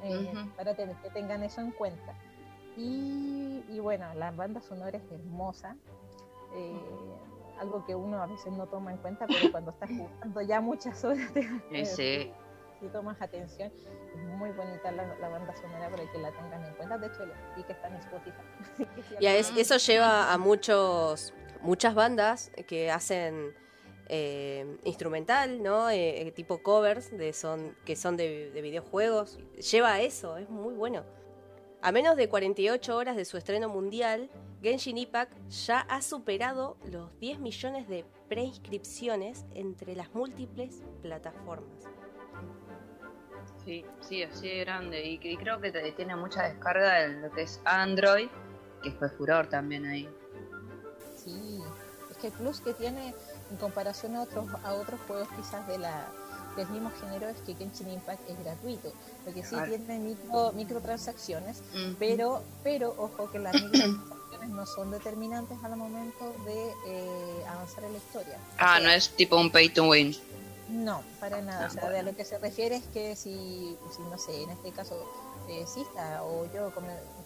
eh, 0.04 0.32
para 0.56 0.74
tener, 0.74 0.96
que 0.98 1.10
tengan 1.10 1.42
eso 1.42 1.60
en 1.60 1.72
cuenta. 1.72 2.14
Y, 2.76 3.64
y, 3.68 3.80
bueno, 3.80 4.06
la 4.14 4.30
banda 4.30 4.60
sonora 4.60 4.96
es 4.96 5.10
hermosa. 5.10 5.76
Eh, 6.54 6.80
algo 7.58 7.84
que 7.84 7.94
uno 7.94 8.22
a 8.22 8.26
veces 8.26 8.52
no 8.52 8.66
toma 8.66 8.92
en 8.92 8.98
cuenta, 8.98 9.26
pero 9.26 9.50
cuando 9.50 9.72
estás 9.72 9.90
jugando 9.98 10.42
ya 10.42 10.60
muchas 10.60 11.04
horas 11.04 11.32
te, 11.32 11.84
sí 11.84 12.32
si 12.80 12.88
tomas 12.88 13.20
atención, 13.20 13.72
es 14.14 14.20
muy 14.38 14.50
bonita 14.50 14.90
la, 14.92 15.28
banda 15.28 15.54
sonora 15.56 15.88
para 15.90 16.10
que 16.10 16.18
la 16.18 16.30
tengan 16.32 16.64
en 16.64 16.74
cuenta. 16.74 16.98
De 16.98 17.06
hecho, 17.06 17.24
y 17.56 17.62
que 17.62 17.72
está 17.72 17.88
en 17.88 17.96
Spotify. 17.96 18.86
y 19.20 19.26
eso 19.26 19.76
lleva 19.76 20.32
a 20.32 20.38
muchos 20.38 21.32
muchas 21.64 21.94
bandas 21.94 22.50
que 22.66 22.90
hacen 22.90 23.54
eh, 24.08 24.76
instrumental, 24.84 25.62
¿no? 25.62 25.88
Eh, 25.90 26.28
eh, 26.28 26.32
tipo 26.32 26.62
covers 26.62 27.10
de 27.16 27.32
son, 27.32 27.74
que 27.84 27.96
son 27.96 28.16
de, 28.16 28.50
de, 28.50 28.62
videojuegos. 28.62 29.38
Lleva 29.72 29.94
a 29.94 30.00
eso, 30.02 30.36
es 30.36 30.48
muy 30.48 30.74
bueno. 30.74 31.04
A 31.80 31.90
menos 31.90 32.16
de 32.16 32.28
48 32.28 32.96
horas 32.96 33.16
de 33.16 33.24
su 33.24 33.36
estreno 33.36 33.68
mundial, 33.68 34.30
Genshin 34.62 34.98
Impact 34.98 35.36
ya 35.50 35.80
ha 35.80 36.00
superado 36.00 36.76
los 36.90 37.18
10 37.18 37.40
millones 37.40 37.88
de 37.88 38.04
preinscripciones 38.28 39.44
entre 39.54 39.94
las 39.94 40.14
múltiples 40.14 40.82
plataformas. 41.02 41.93
Sí, 43.64 43.84
sí, 44.06 44.22
así 44.22 44.48
de 44.48 44.60
grande. 44.60 45.04
Y, 45.04 45.36
creo 45.36 45.60
que 45.60 45.72
tiene 45.96 46.16
mucha 46.16 46.42
descarga 46.42 47.04
en 47.04 47.22
lo 47.22 47.30
que 47.30 47.42
es 47.42 47.60
Android, 47.64 48.28
que 48.82 48.90
fue 48.92 49.08
furor 49.10 49.46
también 49.46 49.86
ahí. 49.86 50.08
Sí, 51.16 51.60
es 52.10 52.16
que 52.18 52.26
el 52.26 52.32
plus 52.34 52.60
que 52.60 52.74
tiene 52.74 53.14
en 53.50 53.56
comparación 53.56 54.16
a 54.16 54.22
otros, 54.22 54.46
a 54.62 54.74
otros 54.74 55.00
juegos 55.06 55.28
quizás 55.36 55.66
de 55.66 55.78
la, 55.78 56.06
del 56.56 56.68
mismo 56.68 56.90
género 57.00 57.28
es 57.28 57.40
que 57.42 57.54
Genshin 57.54 57.90
Impact 57.90 58.28
es 58.28 58.38
gratuito, 58.38 58.92
porque 59.24 59.42
sí 59.42 59.56
tiene 59.66 59.98
micro, 59.98 60.52
microtransacciones, 60.52 61.62
pero, 61.98 62.42
pero 62.62 62.94
ojo 62.98 63.30
que 63.30 63.38
las 63.38 63.54
microtransacciones 63.54 64.48
no 64.50 64.66
son 64.66 64.90
determinantes 64.90 65.56
al 65.62 65.76
momento 65.76 66.34
de 66.44 66.72
eh, 66.86 67.44
avanzar 67.48 67.84
en 67.84 67.92
la 67.92 67.98
historia. 67.98 68.38
Ah, 68.58 68.78
no 68.80 68.90
es 68.90 69.08
tipo 69.10 69.36
un 69.36 69.50
pay 69.50 69.70
to 69.70 69.88
win. 69.88 70.14
No, 70.68 71.02
para 71.20 71.40
nada. 71.42 71.64
Ah, 71.64 71.68
o 71.68 71.70
sea, 71.70 71.90
de 71.90 71.98
a 71.98 72.02
lo 72.02 72.16
que 72.16 72.24
se 72.24 72.38
refiere 72.38 72.76
es 72.76 72.86
que 72.86 73.16
si, 73.16 73.76
si 73.94 74.02
no 74.02 74.18
sé, 74.18 74.42
en 74.42 74.50
este 74.50 74.72
caso 74.72 74.96
eh, 75.48 75.66
Sista 75.66 76.22
o 76.24 76.46
yo 76.52 76.72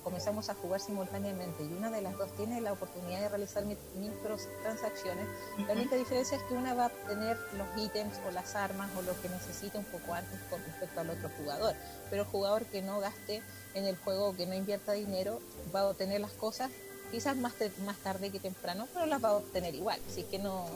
comenzamos 0.03 0.49
a 0.49 0.55
jugar 0.55 0.81
simultáneamente 0.81 1.63
y 1.63 1.73
una 1.73 1.91
de 1.91 2.03
las 2.03 2.17
dos 2.17 2.33
tiene 2.33 2.61
la 2.61 2.73
oportunidad 2.73 3.21
de 3.21 3.29
realizar 3.29 3.65
microtransacciones, 3.65 5.27
la 5.67 5.75
única 5.75 5.95
diferencia 5.95 6.37
es 6.37 6.43
que 6.45 6.55
una 6.55 6.75
va 6.75 6.85
a 6.85 6.87
obtener 6.89 7.39
los 7.57 7.69
ítems 7.77 8.19
o 8.27 8.33
las 8.33 8.57
armas 8.57 8.91
o 8.97 9.03
lo 9.03 9.21
que 9.21 9.29
necesita 9.29 9.79
un 9.79 9.85
poco 9.85 10.15
antes 10.15 10.41
con 10.51 10.63
respecto 10.65 11.01
al 11.01 11.11
otro 11.11 11.31
jugador. 11.37 11.75
Pero 12.11 12.23
el 12.23 12.29
jugador 12.29 12.65
que 12.67 12.83
no 12.83 12.99
gaste 12.99 13.43
en 13.75 13.85
el 13.85 13.97
juego, 13.97 14.35
que 14.35 14.47
no 14.47 14.55
invierta 14.55 14.93
dinero, 14.93 15.41
va 15.75 15.81
a 15.81 15.87
obtener 15.89 16.21
las 16.21 16.33
cosas 16.33 16.71
quizás 17.11 17.37
más, 17.37 17.55
más 17.85 17.97
tarde 17.99 18.31
que 18.31 18.41
temprano, 18.41 18.89
pero 18.93 19.07
las 19.07 19.23
va 19.23 19.31
a 19.31 19.35
obtener 19.35 19.75
igual, 19.75 20.01
así 20.07 20.25
que 20.25 20.39
no, 20.39 20.67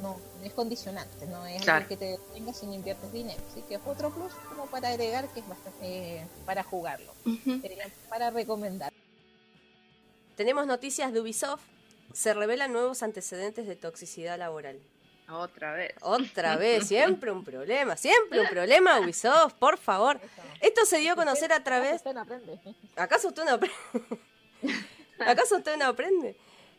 no, 0.00 0.18
es 0.42 0.52
condicionante, 0.52 1.26
no 1.26 1.46
es 1.46 1.66
algo 1.68 1.88
que 1.88 1.96
te 1.96 2.18
tengas 2.32 2.58
si 2.58 2.66
no 2.66 2.74
inviertes 2.74 3.12
dinero, 3.12 3.42
así 3.50 3.62
que 3.62 3.76
es 3.76 3.80
otro 3.84 4.10
plus 4.10 4.32
como 4.48 4.66
para 4.66 4.88
agregar 4.88 5.28
que 5.28 5.40
es 5.40 5.48
bastante 5.48 6.16
eh, 6.16 6.26
para 6.46 6.62
jugarlo, 6.62 7.12
para 8.08 8.30
recomendar. 8.30 8.92
Tenemos 10.36 10.66
noticias 10.66 11.12
de 11.12 11.20
Ubisoft, 11.20 11.62
se 12.12 12.34
revelan 12.34 12.72
nuevos 12.72 13.02
antecedentes 13.02 13.66
de 13.66 13.76
toxicidad 13.76 14.38
laboral. 14.38 14.80
Otra 15.28 15.72
vez. 15.72 15.94
Otra 16.02 16.56
vez, 16.58 16.86
siempre 16.88 17.30
un 17.30 17.44
problema, 17.44 17.96
siempre 17.96 18.40
un 18.40 18.48
problema, 18.48 19.00
Ubisoft, 19.00 19.54
por 19.54 19.78
favor. 19.78 20.20
Esto 20.60 20.84
se 20.84 20.98
dio 20.98 21.12
a 21.12 21.16
conocer 21.16 21.52
a 21.52 21.62
través... 21.62 22.02
¿Acaso 22.02 22.08
usted 22.08 22.14
no 22.14 22.20
aprende? 22.20 22.60
¿Acaso 22.96 23.28
usted 23.28 23.44
no 23.44 23.50
aprende? 23.52 23.74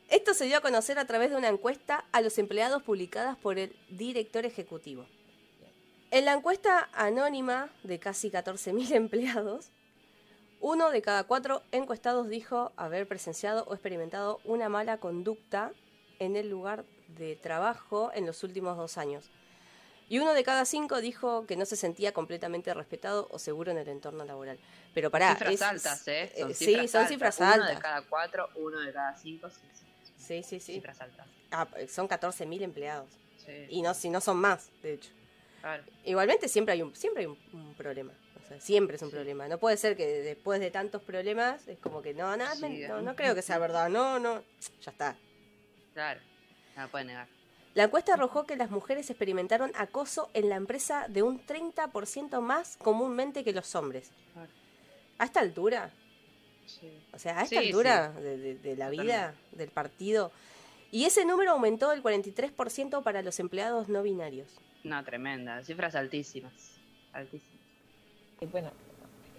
Esto 0.10 0.34
se 0.34 0.46
dio 0.46 0.58
a 0.58 0.62
conocer 0.62 1.00
a 1.00 1.06
través 1.06 1.32
de 1.32 1.36
una 1.36 1.48
encuesta 1.48 2.06
a 2.12 2.22
los 2.22 2.38
empleados 2.38 2.84
publicadas 2.84 3.38
por 3.38 3.58
el 3.58 3.76
director 3.90 4.46
ejecutivo. 4.46 5.06
En 6.12 6.26
la 6.26 6.34
encuesta 6.34 6.90
anónima 6.94 7.70
de 7.84 8.00
casi 8.00 8.30
14.000 8.30 8.92
empleados, 8.96 9.72
uno 10.62 10.90
de 10.90 11.02
cada 11.02 11.26
cuatro 11.26 11.62
encuestados 11.72 12.30
dijo 12.30 12.72
haber 12.76 13.08
presenciado 13.08 13.66
o 13.66 13.74
experimentado 13.74 14.40
una 14.46 14.70
mala 14.70 15.00
conducta 15.00 15.74
en 16.20 16.36
el 16.36 16.50
lugar 16.50 16.86
de 17.18 17.36
trabajo 17.36 18.12
en 18.14 18.26
los 18.26 18.44
últimos 18.44 18.78
dos 18.78 18.98
años. 18.98 19.30
Y 20.08 20.20
uno 20.20 20.34
de 20.34 20.44
cada 20.44 20.66
cinco 20.66 21.02
dijo 21.02 21.46
que 21.48 21.56
no 21.56 21.66
se 21.66 21.76
sentía 21.76 22.12
completamente 22.12 22.74
respetado 22.74 23.28
o 23.32 23.40
seguro 23.40 23.72
en 23.72 23.78
el 23.78 23.88
entorno 23.88 24.24
laboral. 24.24 24.60
Pero 24.94 25.10
pará. 25.10 25.36
Cifras 25.36 25.62
altas, 25.62 26.08
¿eh? 26.08 26.32
Son 26.38 26.52
eh, 26.52 26.54
sí, 26.54 26.88
son 26.88 27.08
cifras 27.08 27.42
altas. 27.42 27.70
Uno 27.70 27.76
de 27.76 27.82
cada 27.82 28.02
cuatro, 28.04 28.50
uno 28.56 28.80
de 28.80 28.94
cada 28.94 29.18
cinco. 29.18 29.50
Sí, 30.18 30.44
sí, 30.44 30.60
sí. 30.60 30.74
Cifras 30.74 31.02
altas. 31.02 31.28
Ah, 31.52 31.68
son 31.88 32.08
14.000 32.08 32.62
empleados. 32.62 33.10
Sí. 33.38 33.66
Y 33.70 33.82
no, 33.82 33.94
si 33.94 34.10
no 34.10 34.22
son 34.22 34.38
más, 34.38 34.70
de 34.82 34.94
hecho. 34.94 35.12
Claro. 35.62 35.84
Igualmente 36.04 36.48
siempre 36.48 36.74
hay 36.74 36.82
un, 36.84 36.96
siempre 36.96 37.24
hay 37.24 37.28
un, 37.28 37.74
problema. 37.76 38.14
O 38.44 38.48
sea, 38.48 38.62
siempre 38.62 38.98
es 38.98 39.02
un 39.02 39.10
problema. 39.10 39.48
No 39.48 39.58
puede 39.58 39.78
ser 39.78 39.98
que 39.98 40.06
después 40.06 40.60
de 40.60 40.70
tantos 40.70 41.02
problemas 41.02 41.68
es 41.68 41.80
como 41.80 42.04
que 42.04 42.14
no, 42.14 42.38
no, 42.38 42.46
no, 42.56 43.02
no 43.02 43.16
creo 43.16 43.34
que 43.34 43.42
sea 43.42 43.58
verdad. 43.58 43.90
No, 43.90 44.20
no, 44.20 44.44
ya 44.82 44.92
está. 44.92 45.18
Claro, 45.94 46.22
no 46.76 46.88
puede 46.90 47.06
negar. 47.06 47.35
La 47.76 47.84
encuesta 47.84 48.14
arrojó 48.14 48.46
que 48.46 48.56
las 48.56 48.72
mujeres 48.72 49.10
experimentaron 49.10 49.72
acoso 49.76 50.30
en 50.34 50.48
la 50.48 50.56
empresa 50.56 51.08
de 51.10 51.24
un 51.24 51.46
30% 51.46 52.40
más 52.40 52.78
comúnmente 52.78 53.44
que 53.44 53.52
los 53.52 53.76
hombres. 53.76 54.12
A 55.18 55.26
esta 55.26 55.42
altura, 55.42 55.92
o 57.12 57.20
sea, 57.20 57.40
a 57.40 57.44
esta 57.44 57.60
altura 57.60 58.12
de, 58.14 58.76
la 58.78 58.90
vida, 58.90 59.36
del 59.52 59.70
partido, 59.72 60.32
y 60.90 61.04
ese 61.04 61.26
número 61.26 61.52
aumentó 61.52 61.92
el 61.92 62.02
43% 62.02 63.04
para 63.04 63.22
los 63.22 63.42
empleados 63.42 63.90
no 63.90 64.04
binarios. 64.04 64.48
No, 64.86 65.04
tremenda, 65.04 65.62
cifras 65.62 65.96
altísimas, 65.96 66.54
altísimas. 67.12 67.60
bueno, 68.54 68.72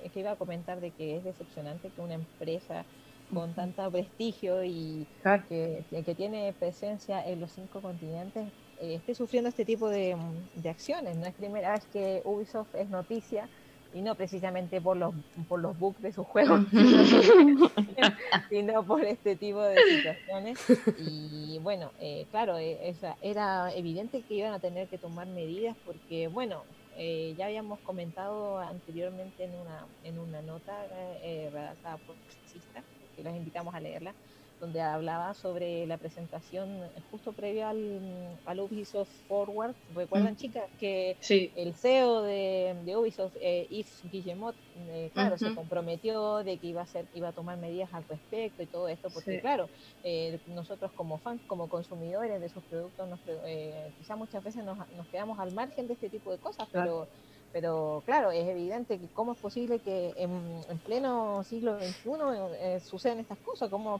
es 0.04 0.12
que 0.12 0.20
iba 0.20 0.32
a 0.32 0.36
comentar 0.36 0.80
de 0.80 0.90
que 0.90 1.16
es 1.16 1.24
decepcionante 1.24 1.88
que 1.88 2.02
una 2.02 2.14
empresa 2.14 2.84
con 3.32 3.54
tanto 3.54 3.90
prestigio 3.90 4.64
y 4.64 5.06
que, 5.48 5.84
que, 5.90 6.14
tiene 6.14 6.54
presencia 6.58 7.26
en 7.26 7.40
los 7.40 7.52
cinco 7.52 7.80
continentes 7.80 8.48
eh, 8.80 8.94
esté 8.94 9.14
sufriendo 9.14 9.48
este 9.48 9.64
tipo 9.64 9.88
de, 9.88 10.16
de, 10.54 10.68
acciones. 10.68 11.16
No 11.16 11.26
es 11.26 11.34
primera 11.34 11.72
vez 11.72 11.86
que 11.92 12.22
Ubisoft 12.24 12.74
es 12.74 12.88
noticia 12.88 13.48
y 13.94 14.02
no 14.02 14.14
precisamente 14.14 14.80
por 14.80 14.96
los 14.96 15.14
por 15.48 15.60
los 15.60 15.78
bugs 15.78 16.02
de 16.02 16.12
sus 16.12 16.26
juegos, 16.26 16.60
sino 18.50 18.82
por 18.84 19.04
este 19.04 19.36
tipo 19.36 19.62
de 19.62 19.76
situaciones. 19.76 20.58
Y 20.98 21.58
bueno, 21.62 21.90
eh, 21.98 22.26
claro, 22.30 22.58
eh, 22.58 22.94
era 23.22 23.72
evidente 23.74 24.22
que 24.22 24.34
iban 24.34 24.52
a 24.52 24.60
tener 24.60 24.88
que 24.88 24.98
tomar 24.98 25.26
medidas 25.26 25.76
porque, 25.84 26.28
bueno, 26.28 26.64
eh, 26.96 27.34
ya 27.36 27.46
habíamos 27.46 27.80
comentado 27.82 28.58
anteriormente 28.58 29.44
en 29.44 29.54
una, 29.54 29.88
en 30.02 30.18
una 30.18 30.42
nota 30.42 30.86
eh, 31.22 31.50
redactada 31.52 31.98
por 31.98 32.18
Sista, 32.44 32.86
que 33.14 33.22
los 33.22 33.34
invitamos 33.34 33.74
a 33.74 33.80
leerla, 33.80 34.16
donde 34.60 34.80
hablaba 34.80 35.34
sobre 35.34 35.86
la 35.86 35.98
presentación 35.98 36.68
justo 37.10 37.32
previo 37.32 37.66
al, 37.66 38.00
al 38.46 38.60
Ubisoft 38.60 39.10
Forward. 39.28 39.74
¿Recuerdan, 39.94 40.34
mm. 40.34 40.36
chicas, 40.36 40.64
que 40.78 41.16
el 41.56 41.74
CEO 41.74 42.22
de, 42.22 42.76
de 42.84 42.96
Ubisoft, 42.96 43.36
eh, 43.40 43.66
Yves 43.70 44.02
Guillemot, 44.10 44.54
eh, 44.88 45.10
claro, 45.12 45.36
se 45.38 45.54
comprometió 45.54 46.38
de 46.38 46.58
que 46.58 46.68
iba 46.68 46.80
a, 46.80 46.84
hacer, 46.84 47.06
iba 47.14 47.28
a 47.28 47.32
tomar 47.32 47.58
medidas 47.58 47.92
al 47.92 48.04
respecto 48.08 48.62
y 48.62 48.66
todo 48.66 48.88
esto, 48.88 49.10
porque 49.10 49.40
claro, 49.40 49.68
eh, 50.04 50.38
nosotros 50.48 50.90
como 50.92 51.18
fans, 51.18 51.40
como 51.46 51.68
consumidores 51.68 52.40
de 52.40 52.48
sus 52.48 52.62
productos, 52.64 53.08
nos, 53.08 53.20
eh, 53.44 53.92
quizá 53.98 54.16
muchas 54.16 54.42
veces 54.42 54.64
nos, 54.64 54.78
nos, 54.96 55.06
quedamos 55.08 55.38
al 55.38 55.52
margen 55.52 55.86
de 55.86 55.94
este 55.94 56.08
tipo 56.08 56.30
de 56.30 56.38
cosas, 56.38 56.68
pero 56.72 57.06
pero 57.52 58.02
claro, 58.04 58.32
es 58.32 58.46
evidente 58.48 58.98
que 58.98 59.06
cómo 59.14 59.32
es 59.32 59.38
posible 59.38 59.78
que 59.78 60.12
en, 60.18 60.78
pleno 60.84 61.42
siglo 61.42 61.78
XXI 61.78 62.10
eh, 62.58 62.80
sucedan 62.80 63.18
estas 63.18 63.38
cosas, 63.38 63.70
como 63.70 63.98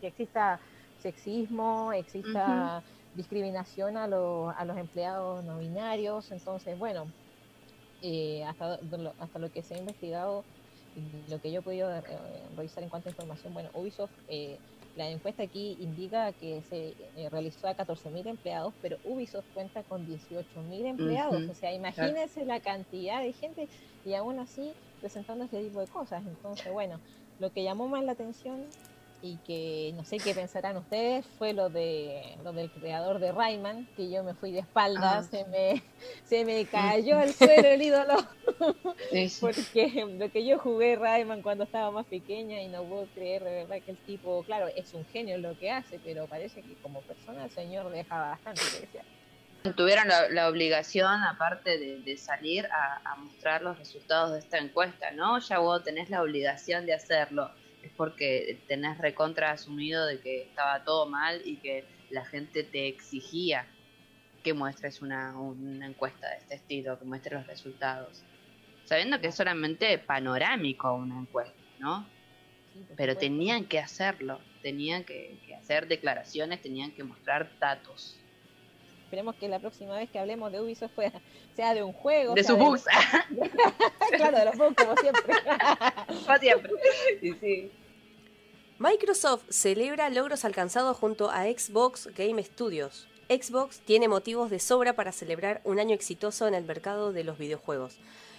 que, 0.00 0.08
exista 0.08 0.60
sexismo, 0.98 1.92
exista 1.92 2.82
discriminación 3.14 3.96
a, 3.96 4.04
a 4.04 4.64
los 4.64 4.76
empleados 4.76 5.44
no 5.44 5.58
binarios, 5.58 6.30
entonces 6.30 6.78
bueno, 6.78 7.06
eh, 8.02 8.44
hasta, 8.44 8.78
hasta 9.18 9.38
lo 9.38 9.50
que 9.52 9.62
se 9.62 9.74
ha 9.74 9.78
investigado 9.78 10.44
lo 11.28 11.40
que 11.40 11.52
yo 11.52 11.60
he 11.60 11.62
podido 11.62 11.94
eh, 11.94 12.02
revisar 12.56 12.82
en 12.82 12.88
cuanto 12.88 13.08
a 13.08 13.12
información, 13.12 13.54
bueno, 13.54 13.70
Ubisoft, 13.74 14.10
eh, 14.28 14.58
la 14.96 15.08
encuesta 15.08 15.44
aquí 15.44 15.76
indica 15.80 16.32
que 16.32 16.62
se 16.68 16.94
eh, 17.16 17.28
realizó 17.30 17.68
a 17.68 17.76
14.000 17.76 18.26
empleados, 18.26 18.74
pero 18.82 18.98
Ubisoft 19.04 19.46
cuenta 19.54 19.82
con 19.84 20.06
18.000 20.06 20.86
empleados. 20.86 21.48
O 21.48 21.54
sea, 21.54 21.72
imagínense 21.72 22.44
la 22.44 22.60
cantidad 22.60 23.22
de 23.22 23.32
gente 23.32 23.68
y 24.04 24.14
aún 24.14 24.40
así 24.40 24.72
presentando 25.00 25.44
este 25.44 25.62
tipo 25.62 25.80
de 25.80 25.86
cosas. 25.86 26.24
Entonces, 26.26 26.72
bueno, 26.72 26.98
lo 27.38 27.52
que 27.52 27.62
llamó 27.62 27.88
más 27.88 28.04
la 28.04 28.12
atención 28.12 28.66
y 29.22 29.36
que 29.38 29.92
no 29.94 30.04
sé 30.04 30.18
qué 30.18 30.34
pensarán 30.34 30.76
ustedes 30.76 31.26
fue 31.38 31.52
lo 31.52 31.68
de 31.68 32.36
lo 32.42 32.52
del 32.52 32.70
creador 32.70 33.18
de 33.18 33.32
Rayman 33.32 33.86
que 33.96 34.10
yo 34.10 34.24
me 34.24 34.34
fui 34.34 34.52
de 34.52 34.60
espaldas 34.60 35.26
ah. 35.26 35.28
se 35.30 35.44
me 35.46 35.82
se 36.24 36.44
me 36.44 36.64
cayó 36.66 37.18
al 37.18 37.32
suelo 37.32 37.68
el 37.68 37.82
ídolo. 37.82 38.14
Porque 39.40 40.06
lo 40.18 40.30
que 40.30 40.46
yo 40.46 40.58
jugué 40.58 40.96
Rayman 40.96 41.42
cuando 41.42 41.64
estaba 41.64 41.90
más 41.90 42.06
pequeña 42.06 42.60
y 42.62 42.68
no 42.68 42.82
puedo 42.84 43.06
creer 43.14 43.44
de 43.44 43.50
verdad 43.64 43.76
que 43.84 43.92
el 43.92 43.98
tipo 43.98 44.42
claro 44.44 44.68
es 44.68 44.92
un 44.94 45.04
genio 45.06 45.36
en 45.36 45.42
lo 45.42 45.58
que 45.58 45.70
hace 45.70 46.00
pero 46.04 46.26
parece 46.26 46.62
que 46.62 46.74
como 46.76 47.00
persona 47.02 47.44
el 47.44 47.50
señor 47.50 47.90
deja 47.90 48.18
bastante 48.18 48.62
que 48.72 48.86
desear 48.86 49.04
tuvieron 49.76 50.08
la, 50.08 50.48
obligación, 50.48 51.22
aparte 51.22 51.78
de, 51.78 52.16
salir 52.16 52.66
a, 52.66 53.14
mostrar 53.16 53.62
los 53.62 53.78
resultados 53.78 54.32
de 54.32 54.38
esta 54.38 54.58
encuesta, 54.58 55.10
¿no? 55.10 55.38
Ya 55.38 55.58
vos 55.58 55.84
tenés 55.84 56.08
la 56.08 56.22
obligación 56.22 56.86
de 56.86 56.94
hacerlo 56.94 57.50
es 57.82 57.92
porque 57.96 58.60
tenés 58.68 58.98
recontra 58.98 59.52
asumido 59.52 60.06
de 60.06 60.20
que 60.20 60.42
estaba 60.42 60.84
todo 60.84 61.06
mal 61.08 61.40
y 61.44 61.56
que 61.56 61.84
la 62.10 62.24
gente 62.24 62.64
te 62.64 62.88
exigía 62.88 63.66
que 64.42 64.54
muestres 64.54 65.02
una, 65.02 65.38
una 65.38 65.86
encuesta 65.86 66.28
de 66.30 66.36
este 66.38 66.54
estilo, 66.54 66.98
que 66.98 67.04
muestres 67.04 67.34
los 67.34 67.46
resultados. 67.46 68.22
Sabiendo 68.84 69.20
que 69.20 69.28
es 69.28 69.34
solamente 69.34 69.98
panorámico 69.98 70.92
una 70.94 71.20
encuesta, 71.20 71.60
¿no? 71.78 72.06
Pero 72.96 73.16
tenían 73.16 73.64
que 73.64 73.78
hacerlo, 73.78 74.40
tenían 74.62 75.04
que, 75.04 75.38
hacer 75.58 75.88
declaraciones, 75.88 76.62
tenían 76.62 76.92
que 76.92 77.04
mostrar 77.04 77.50
datos. 77.58 78.19
Esperemos 79.10 79.34
que 79.34 79.48
la 79.48 79.58
próxima 79.58 79.96
vez 79.96 80.08
que 80.08 80.20
hablemos 80.20 80.52
de 80.52 80.60
Ubisoft 80.60 80.92
sea 81.56 81.74
de 81.74 81.82
un 81.82 81.92
juego. 81.92 82.32
De 82.34 82.44
sus 82.44 82.56
bugs. 82.56 82.84
claro, 84.16 84.38
de 84.38 84.44
los 84.44 84.56
bugs, 84.56 84.76
como 84.76 84.96
siempre. 84.98 85.34
como 86.06 86.38
siempre. 86.38 86.72
Sí, 87.20 87.34
sí. 87.40 87.72
Microsoft 88.78 89.42
celebra 89.48 90.10
logros 90.10 90.44
alcanzados 90.44 90.96
junto 90.96 91.28
a 91.28 91.42
Xbox 91.46 92.08
Game 92.16 92.40
Studios. 92.44 93.08
Xbox 93.28 93.80
tiene 93.80 94.06
motivos 94.06 94.48
de 94.48 94.60
sobra 94.60 94.92
para 94.92 95.10
celebrar 95.10 95.60
un 95.64 95.80
año 95.80 95.96
exitoso 95.96 96.46
en 96.46 96.54
el 96.54 96.62
mercado 96.62 97.12
de 97.12 97.24
los 97.24 97.36
videojuegos. 97.36 97.98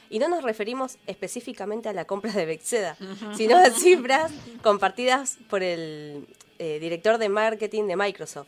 Y 0.10 0.20
no 0.20 0.30
nos 0.30 0.42
referimos 0.42 1.00
específicamente 1.06 1.90
a 1.90 1.94
la 1.94 2.06
compra 2.06 2.32
de 2.32 2.46
Bethesda, 2.46 2.96
sino 3.36 3.58
a 3.58 3.70
cifras 3.72 4.32
compartidas 4.63 5.38
por 5.50 5.63
el 5.63 6.25
eh, 6.60 6.80
director 6.80 7.18
de 7.18 7.28
marketing 7.28 7.88
de 7.88 7.98
Microsoft, 7.98 8.48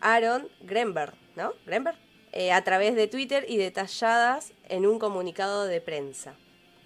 Aaron 0.00 0.48
Grenberg, 0.60 1.14
¿no? 1.36 1.52
Grenberg, 1.64 1.96
eh, 2.32 2.52
a 2.52 2.62
través 2.64 2.94
de 2.94 3.08
Twitter 3.08 3.44
y 3.48 3.56
detalladas 3.56 4.52
en 4.68 4.86
un 4.86 4.98
comunicado 4.98 5.66
de 5.66 5.80
prensa. 5.80 6.34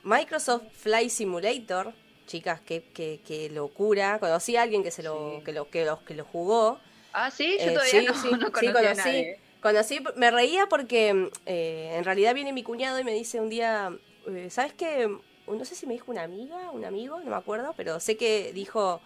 Microsoft 0.04 0.64
Flight 0.72 1.10
Simulator 1.10 1.92
chicas, 2.30 2.60
qué, 2.60 2.84
qué, 2.94 3.50
locura. 3.52 4.18
Conocí 4.20 4.56
a 4.56 4.62
alguien 4.62 4.84
que 4.84 4.92
se 4.92 5.02
lo, 5.02 5.42
que 5.44 5.52
lo, 5.52 5.68
que 5.68 5.84
lo, 5.84 6.04
que 6.04 6.14
lo 6.14 6.24
jugó. 6.24 6.78
Ah, 7.12 7.30
sí, 7.30 7.56
yo 7.58 7.70
eh, 7.70 7.72
todavía 7.72 8.02
no, 8.02 8.36
no 8.38 8.52
conocí, 8.52 8.66
a 8.68 8.94
nadie. 8.94 9.40
conocí, 9.60 10.00
me 10.14 10.30
reía 10.30 10.66
porque 10.68 11.30
eh, 11.46 11.94
en 11.96 12.04
realidad 12.04 12.34
viene 12.34 12.52
mi 12.52 12.62
cuñado 12.62 13.00
y 13.00 13.04
me 13.04 13.12
dice 13.12 13.40
un 13.40 13.50
día, 13.50 13.92
eh, 14.28 14.48
¿sabes 14.48 14.74
qué? 14.74 15.10
No 15.48 15.64
sé 15.64 15.74
si 15.74 15.86
me 15.86 15.94
dijo 15.94 16.12
una 16.12 16.22
amiga, 16.22 16.70
un 16.70 16.84
amigo, 16.84 17.18
no 17.18 17.30
me 17.30 17.36
acuerdo, 17.36 17.74
pero 17.76 17.98
sé 17.98 18.16
que 18.16 18.52
dijo 18.52 19.00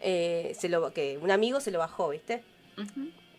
se 0.00 0.68
lo, 0.68 0.92
que 0.92 1.18
un 1.18 1.30
amigo 1.30 1.58
se 1.60 1.70
lo 1.70 1.78
bajó, 1.80 2.10
¿viste? 2.10 2.44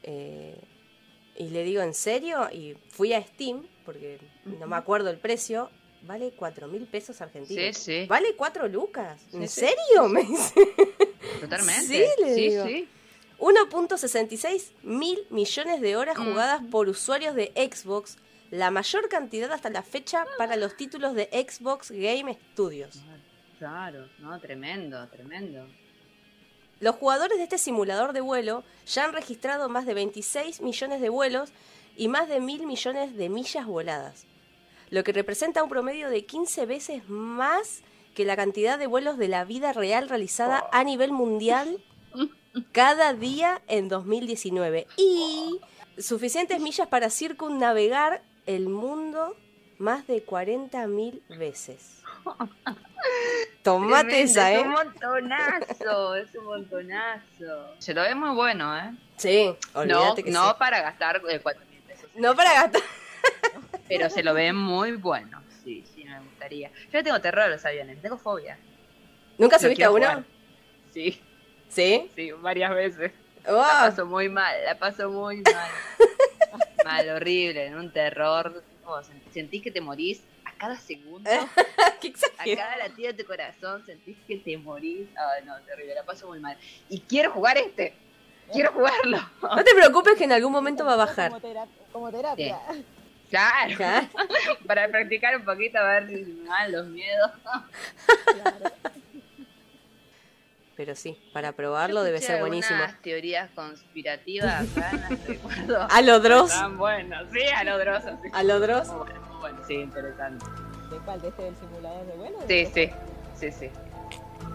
Y 0.06 1.50
le 1.50 1.64
digo, 1.64 1.82
¿en 1.82 1.94
serio? 1.94 2.48
Y 2.52 2.78
fui 2.90 3.14
a 3.14 3.22
Steam, 3.22 3.68
porque 3.86 4.20
no 4.46 4.68
me 4.68 4.76
acuerdo 4.76 5.10
el 5.10 5.18
precio, 5.18 5.70
vale 6.04 6.32
cuatro 6.36 6.68
mil 6.68 6.86
pesos 6.88 7.22
argentinos. 7.22 7.78
Sí, 7.78 8.02
sí. 8.04 8.08
Vale 8.08 8.36
cuatro 8.36 8.68
lucas. 8.68 9.22
¿En 9.34 9.48
serio? 9.48 9.76
Me 10.10 10.24
dice. 10.24 10.54
Totalmente. 11.42 11.86
Sí, 11.86 12.06
le 12.24 12.34
digo. 12.34 12.66
Sí, 12.66 12.88
1.66 13.40 14.72
mil 14.84 15.28
millones 15.30 15.82
de 15.82 15.96
horas 15.98 16.18
mm. 16.18 16.24
jugadas 16.24 16.62
por 16.72 16.88
usuarios 16.88 17.36
de 17.36 17.52
Xbox, 17.56 18.18
la 18.50 18.72
mayor 18.72 19.10
cantidad 19.10 19.52
hasta 19.52 19.70
la 19.70 19.84
fecha 19.84 20.26
para 20.38 20.56
los 20.56 20.78
títulos 20.78 21.16
de 21.16 21.26
Xbox 21.32 21.92
Game 21.92 22.38
Studios. 22.54 23.02
Claro, 23.60 24.08
no, 24.20 24.40
tremendo, 24.40 25.08
tremendo. 25.10 25.68
Los 26.80 26.96
jugadores 26.96 27.38
de 27.38 27.44
este 27.44 27.58
simulador 27.58 28.14
de 28.14 28.22
vuelo 28.22 28.64
ya 28.86 29.06
han 29.06 29.14
registrado 29.14 29.70
más 29.70 29.86
de 29.86 29.94
26 29.94 30.62
millones 30.62 31.02
de 31.02 31.10
vuelos 31.10 31.52
y 31.96 32.08
más 32.08 32.28
de 32.28 32.40
mil 32.40 32.66
millones 32.66 33.16
de 33.16 33.30
millas 33.30 33.66
voladas 33.66 34.26
lo 34.90 35.04
que 35.04 35.12
representa 35.12 35.64
un 35.64 35.70
promedio 35.70 36.10
de 36.10 36.26
15 36.26 36.66
veces 36.66 37.10
más 37.10 37.82
que 38.14 38.26
la 38.26 38.36
cantidad 38.36 38.80
de 38.80 38.88
vuelos 38.88 39.18
de 39.18 39.28
la 39.28 39.44
vida 39.44 39.74
real 39.74 40.10
realizada 40.10 40.66
a 40.72 40.84
nivel 40.84 41.12
mundial 41.12 41.84
cada 42.72 43.14
día 43.14 43.62
en 43.68 43.90
2019. 43.90 44.88
Y 44.98 45.60
suficientes 45.98 46.62
millas 46.62 46.88
para 46.88 47.10
circunnavegar 47.10 48.24
el 48.46 48.70
mundo 48.70 49.36
más 49.78 50.08
de 50.08 50.26
40.000 50.26 51.38
veces. 51.38 52.02
Tomate 53.64 54.22
esa, 54.22 54.54
¿eh? 54.54 54.60
Es 54.60 54.66
un 54.66 54.72
montonazo, 54.72 56.16
es 56.16 56.36
un 56.36 56.46
montonazo. 56.46 57.76
Se 57.80 57.94
lo 57.94 58.04
ve 58.04 58.14
muy 58.14 58.36
bueno, 58.36 58.78
¿eh? 58.78 58.94
Sí, 59.18 59.56
no, 59.74 60.16
no 60.16 60.58
para 60.58 60.82
gastar 60.82 61.22
4.000 61.22 61.32
eh, 61.32 61.82
pesos. 61.88 62.10
No 62.16 62.36
para 62.36 62.54
gastar. 62.54 62.82
Pero 63.88 64.10
se 64.10 64.22
lo 64.22 64.34
ve 64.34 64.54
muy 64.54 64.94
bueno. 64.94 65.42
Sí, 65.64 65.84
sí, 65.94 66.04
me 66.04 66.20
gustaría. 66.20 66.70
Yo 66.92 67.04
tengo 67.04 67.20
terror 67.22 67.46
a 67.46 67.48
los 67.48 67.66
aviones, 67.66 68.02
tengo 68.02 68.18
fobia. 68.18 68.58
¿Nunca 69.38 69.58
subiste 69.58 69.84
a 69.84 69.92
uno? 69.92 70.24
Sí. 70.94 71.22
¿Sí? 71.70 72.12
Sí, 72.16 72.32
varias 72.34 72.74
veces. 72.74 73.12
La 73.46 73.90
paso 73.90 74.06
muy 74.06 74.30
mal, 74.30 74.56
la 74.64 74.78
paso 74.78 75.10
muy 75.10 75.42
mal. 75.42 75.72
mal, 76.86 77.10
horrible, 77.10 77.66
en 77.66 77.76
un 77.76 77.92
terror. 77.92 78.64
sentís 79.32 79.64
que 79.64 79.72
te 79.72 79.82
morís 79.82 80.22
cada 80.66 80.80
segundo. 80.80 81.30
a 82.38 82.56
cada 82.56 82.78
latido 82.78 83.12
de 83.12 83.24
tu 83.24 83.26
corazón 83.26 83.86
sentís 83.86 84.18
que 84.28 84.38
te 84.38 84.58
morís. 84.58 85.08
Ay, 85.16 85.46
no, 85.46 85.56
terrible, 85.62 85.94
la 85.96 86.04
paso 86.04 86.28
muy 86.28 86.40
mal. 86.40 86.58
Y 86.90 87.02
quiero 87.02 87.32
jugar 87.32 87.58
este. 87.58 87.94
Quiero 88.52 88.72
jugarlo. 88.74 89.20
No 89.42 89.64
te 89.64 89.74
preocupes 89.74 90.16
que 90.18 90.24
en 90.26 90.32
algún 90.32 90.52
momento 90.52 90.86
va 90.86 90.94
a 90.94 90.98
bajar. 90.98 91.32
Como, 91.92 92.12
terapia. 92.12 92.60
Claro. 93.30 93.76
Para 94.68 94.88
practicar 94.88 95.36
un 95.36 95.46
poquito 95.46 95.80
a 95.80 95.84
ver 95.84 96.08
si 96.08 96.16
me 96.16 96.48
dan 96.48 96.72
los 96.72 96.88
miedos. 96.88 97.32
Pero 100.76 100.94
sí, 100.94 101.18
para 101.32 101.54
probarlo 101.54 102.04
debe 102.04 102.20
ser 102.20 102.42
buenísimo. 102.42 102.78
Unas 102.78 103.02
teorías 103.02 103.50
conspirativas 103.52 104.68
A 105.90 106.02
lo 106.02 106.20
Dross. 106.20 106.50
Tan 106.50 106.78
bueno, 106.78 107.16
sí, 107.32 107.44
a 107.56 107.64
lo 107.64 107.80
Dross. 107.80 108.04
A 108.34 108.44
lo 108.44 108.60
Dross. 108.60 108.90
Bueno, 109.46 109.62
sí, 109.68 109.76
interesante. 109.76 110.44
¿De 110.90 110.98
cuál? 111.06 111.22
¿De 111.22 111.28
este 111.28 111.44
del 111.44 111.56
simulador 111.58 112.04
de 112.08 112.14
vuelo? 112.14 112.40
Sí, 112.48 112.66
sí, 112.74 112.90
sí, 113.36 113.52
sí. 113.52 113.70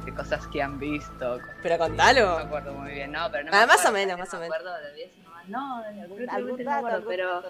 De 0.04 0.12
cosas 0.12 0.44
que 0.48 0.60
han 0.60 0.80
visto. 0.80 1.38
Pero 1.62 1.78
contalo. 1.78 2.26
No 2.26 2.36
me 2.38 2.42
acuerdo 2.42 2.74
muy 2.74 2.90
bien, 2.90 3.12
no, 3.12 3.30
pero 3.30 3.44
no. 3.44 3.50
Ah, 3.54 3.66
más 3.66 3.86
o 3.86 3.92
menos, 3.92 4.18
más 4.18 4.34
o 4.34 4.40
menos. 4.40 4.50
Me 4.50 4.56
acuerdo 4.56 4.74
de 4.92 5.12
no, 5.46 5.80
de 5.82 6.02
algún, 6.02 6.28
algún 6.28 6.64
dato, 6.64 7.04
pero. 7.06 7.40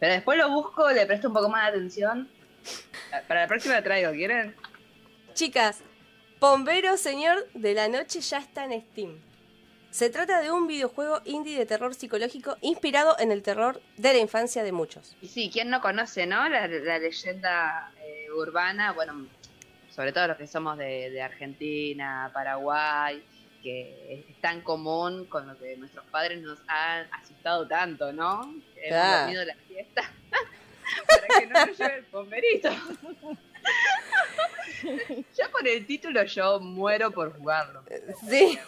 Pero 0.00 0.12
después 0.12 0.36
lo 0.36 0.50
busco, 0.50 0.90
le 0.90 1.06
presto 1.06 1.28
un 1.28 1.34
poco 1.34 1.48
más 1.48 1.70
de 1.70 1.78
atención. 1.78 2.28
Para 3.28 3.42
la 3.42 3.46
próxima 3.46 3.80
traigo, 3.80 4.10
¿quieren? 4.10 4.56
Chicas, 5.34 5.84
Bombero 6.40 6.96
Señor 6.96 7.46
de 7.54 7.74
la 7.74 7.86
Noche 7.86 8.20
ya 8.20 8.38
está 8.38 8.64
en 8.64 8.82
Steam. 8.90 9.20
Se 9.94 10.10
trata 10.10 10.40
de 10.40 10.50
un 10.50 10.66
videojuego 10.66 11.20
indie 11.24 11.56
de 11.56 11.66
terror 11.66 11.94
psicológico 11.94 12.56
inspirado 12.62 13.16
en 13.20 13.30
el 13.30 13.44
terror 13.44 13.80
de 13.96 14.12
la 14.12 14.18
infancia 14.18 14.64
de 14.64 14.72
muchos. 14.72 15.16
Y 15.22 15.28
sí, 15.28 15.50
¿quién 15.52 15.70
no 15.70 15.80
conoce, 15.80 16.26
no? 16.26 16.48
La, 16.48 16.66
leyenda 16.66 17.92
eh, 18.02 18.26
urbana, 18.32 18.90
bueno, 18.90 19.28
sobre 19.94 20.12
todo 20.12 20.26
los 20.26 20.36
que 20.36 20.48
somos 20.48 20.78
de, 20.78 21.10
de 21.10 21.22
Argentina, 21.22 22.28
Paraguay, 22.34 23.24
que 23.62 24.26
es 24.28 24.40
tan 24.40 24.62
común 24.62 25.26
con 25.26 25.46
lo 25.46 25.56
que 25.56 25.76
nuestros 25.76 26.04
padres 26.06 26.42
nos 26.42 26.58
han 26.66 27.06
asustado 27.12 27.68
tanto, 27.68 28.12
¿no? 28.12 28.52
Hemos 28.74 29.20
dormido 29.20 29.44
la 29.44 29.54
fiesta 29.68 30.10
para 31.06 31.40
que 31.40 31.46
no 31.46 31.66
nos 31.66 31.78
lleve 31.78 31.98
el 31.98 32.06
bomberito. 32.06 32.68
ya 35.36 35.50
por 35.50 35.66
el 35.66 35.86
título 35.86 36.22
yo 36.24 36.60
muero 36.60 37.10
por 37.10 37.36
jugarlo. 37.36 37.82
Sí. 38.28 38.58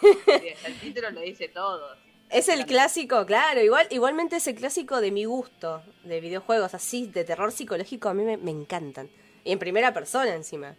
El 0.65 0.79
título 0.79 1.11
lo 1.11 1.21
dice 1.21 1.47
todo. 1.49 1.95
Es 2.29 2.49
el 2.49 2.65
clásico, 2.65 3.25
claro, 3.25 3.61
igual, 3.61 3.87
igualmente 3.89 4.35
es 4.35 4.47
el 4.47 4.55
clásico 4.55 4.99
de 4.99 5.11
mi 5.11 5.23
gusto, 5.23 5.81
de 6.03 6.19
videojuegos 6.19 6.73
así, 6.73 7.07
de 7.07 7.23
terror 7.23 7.53
psicológico, 7.53 8.09
a 8.09 8.13
mí 8.13 8.23
me, 8.23 8.35
me 8.35 8.51
encantan. 8.51 9.09
Y 9.45 9.53
en 9.53 9.59
primera 9.59 9.93
persona 9.93 10.35
encima. 10.35 10.75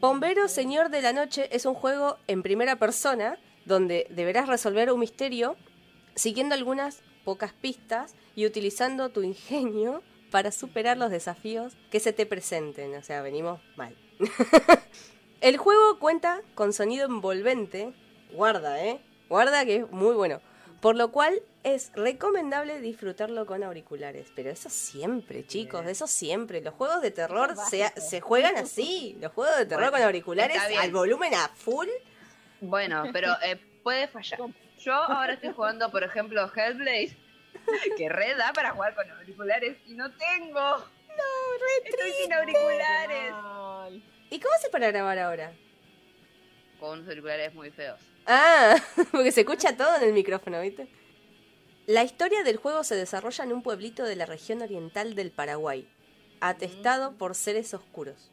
Bombero 0.00 0.48
Señor 0.48 0.90
de 0.90 1.02
la 1.02 1.12
Noche 1.12 1.48
es 1.52 1.64
un 1.64 1.74
juego 1.74 2.18
en 2.26 2.42
primera 2.42 2.76
persona 2.76 3.38
donde 3.66 4.08
deberás 4.10 4.48
resolver 4.48 4.90
un 4.90 4.98
misterio 4.98 5.56
siguiendo 6.16 6.54
algunas 6.54 7.02
pocas 7.24 7.52
pistas 7.52 8.14
y 8.34 8.46
utilizando 8.46 9.10
tu 9.10 9.22
ingenio 9.22 10.02
para 10.30 10.50
superar 10.50 10.96
los 10.96 11.10
desafíos 11.10 11.76
que 11.90 12.00
se 12.00 12.12
te 12.12 12.26
presenten. 12.26 12.94
O 12.94 13.02
sea, 13.02 13.22
venimos 13.22 13.60
mal. 13.76 13.96
El 15.40 15.56
juego 15.56 15.98
cuenta 15.98 16.40
con 16.54 16.72
sonido 16.72 17.06
envolvente. 17.06 17.92
Guarda, 18.32 18.84
¿eh? 18.84 19.00
Guarda 19.28 19.64
que 19.64 19.76
es 19.76 19.90
muy 19.90 20.14
bueno. 20.14 20.40
Por 20.80 20.96
lo 20.96 21.10
cual 21.10 21.42
es 21.64 21.90
recomendable 21.94 22.80
disfrutarlo 22.80 23.46
con 23.46 23.62
auriculares. 23.62 24.28
Pero 24.34 24.50
eso 24.50 24.68
siempre, 24.68 25.46
chicos, 25.46 25.86
eso 25.86 26.06
siempre. 26.06 26.60
Los 26.60 26.74
juegos 26.74 27.02
de 27.02 27.10
terror 27.10 27.54
se, 27.68 27.88
se 28.00 28.20
juegan 28.20 28.56
así. 28.56 29.16
Los 29.20 29.32
juegos 29.32 29.56
de 29.58 29.66
terror 29.66 29.90
Bueno, 29.90 29.96
con 29.96 30.02
auriculares 30.02 30.60
al 30.78 30.90
volumen 30.92 31.34
a 31.34 31.48
full. 31.48 31.88
Bueno, 32.60 33.04
pero 33.12 33.32
eh, 33.42 33.56
puede 33.82 34.08
fallar. 34.08 34.40
Yo 34.78 34.94
ahora 34.94 35.34
estoy 35.34 35.52
jugando, 35.52 35.90
por 35.90 36.04
ejemplo, 36.04 36.50
Hellblade, 36.54 37.16
que 37.96 38.08
re 38.08 38.34
da 38.36 38.52
para 38.52 38.70
jugar 38.70 38.94
con 38.94 39.10
auriculares 39.10 39.76
y 39.86 39.94
no 39.94 40.10
tengo. 40.12 40.60
No, 40.60 41.24
re 41.60 41.90
Estoy 41.90 42.12
sin 42.12 42.32
auriculares. 42.32 43.32
¿Y 44.30 44.40
cómo 44.40 44.54
haces 44.54 44.70
para 44.70 44.90
grabar 44.90 45.18
ahora? 45.18 45.52
Con 46.78 46.98
unos 46.98 47.08
auriculares 47.08 47.54
muy 47.54 47.70
feos. 47.70 48.00
Ah, 48.26 48.76
porque 49.10 49.32
se 49.32 49.40
escucha 49.40 49.76
todo 49.76 49.96
en 49.96 50.04
el 50.04 50.12
micrófono, 50.12 50.60
¿viste? 50.60 50.88
La 51.86 52.04
historia 52.04 52.42
del 52.42 52.58
juego 52.58 52.84
se 52.84 52.94
desarrolla 52.94 53.44
en 53.44 53.52
un 53.52 53.62
pueblito 53.62 54.04
de 54.04 54.16
la 54.16 54.26
región 54.26 54.60
oriental 54.60 55.14
del 55.14 55.30
Paraguay, 55.30 55.88
atestado 56.40 57.12
por 57.12 57.34
seres 57.34 57.72
oscuros. 57.72 58.30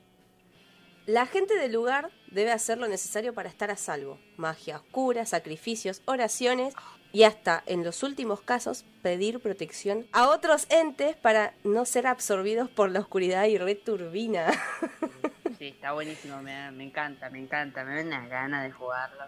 La 1.05 1.25
gente 1.25 1.55
del 1.55 1.71
lugar 1.71 2.12
debe 2.31 2.51
hacer 2.51 2.79
lo 2.79 2.88
necesario 2.88 3.34
para 3.34 3.47
estar 3.47 3.71
a 3.71 3.77
salvo. 3.77 4.19
Magia 4.38 4.77
oscura, 4.77 5.25
sacrificios, 5.25 6.01
oraciones 6.05 6.73
y 7.13 7.23
hasta, 7.23 7.63
en 7.67 7.86
los 7.86 8.03
últimos 8.03 8.41
casos, 8.41 8.84
pedir 9.01 9.39
protección 9.39 10.08
a 10.12 10.27
otros 10.27 10.65
entes 10.69 11.15
para 11.15 11.53
no 11.63 11.86
ser 11.86 12.08
absorbidos 12.08 12.69
por 12.69 12.91
la 12.91 12.99
oscuridad 12.99 13.45
y 13.45 13.58
returbina. 13.58 14.51
Sí, 15.58 15.68
está 15.68 15.94
buenísimo, 15.94 16.41
me, 16.41 16.72
me 16.72 16.84
encanta, 16.84 17.30
me 17.30 17.39
encanta, 17.39 17.84
me 17.84 17.96
da 17.96 18.02
una 18.02 18.28
gana 18.28 18.63
de 18.63 18.72
jugarlo. 18.72 19.24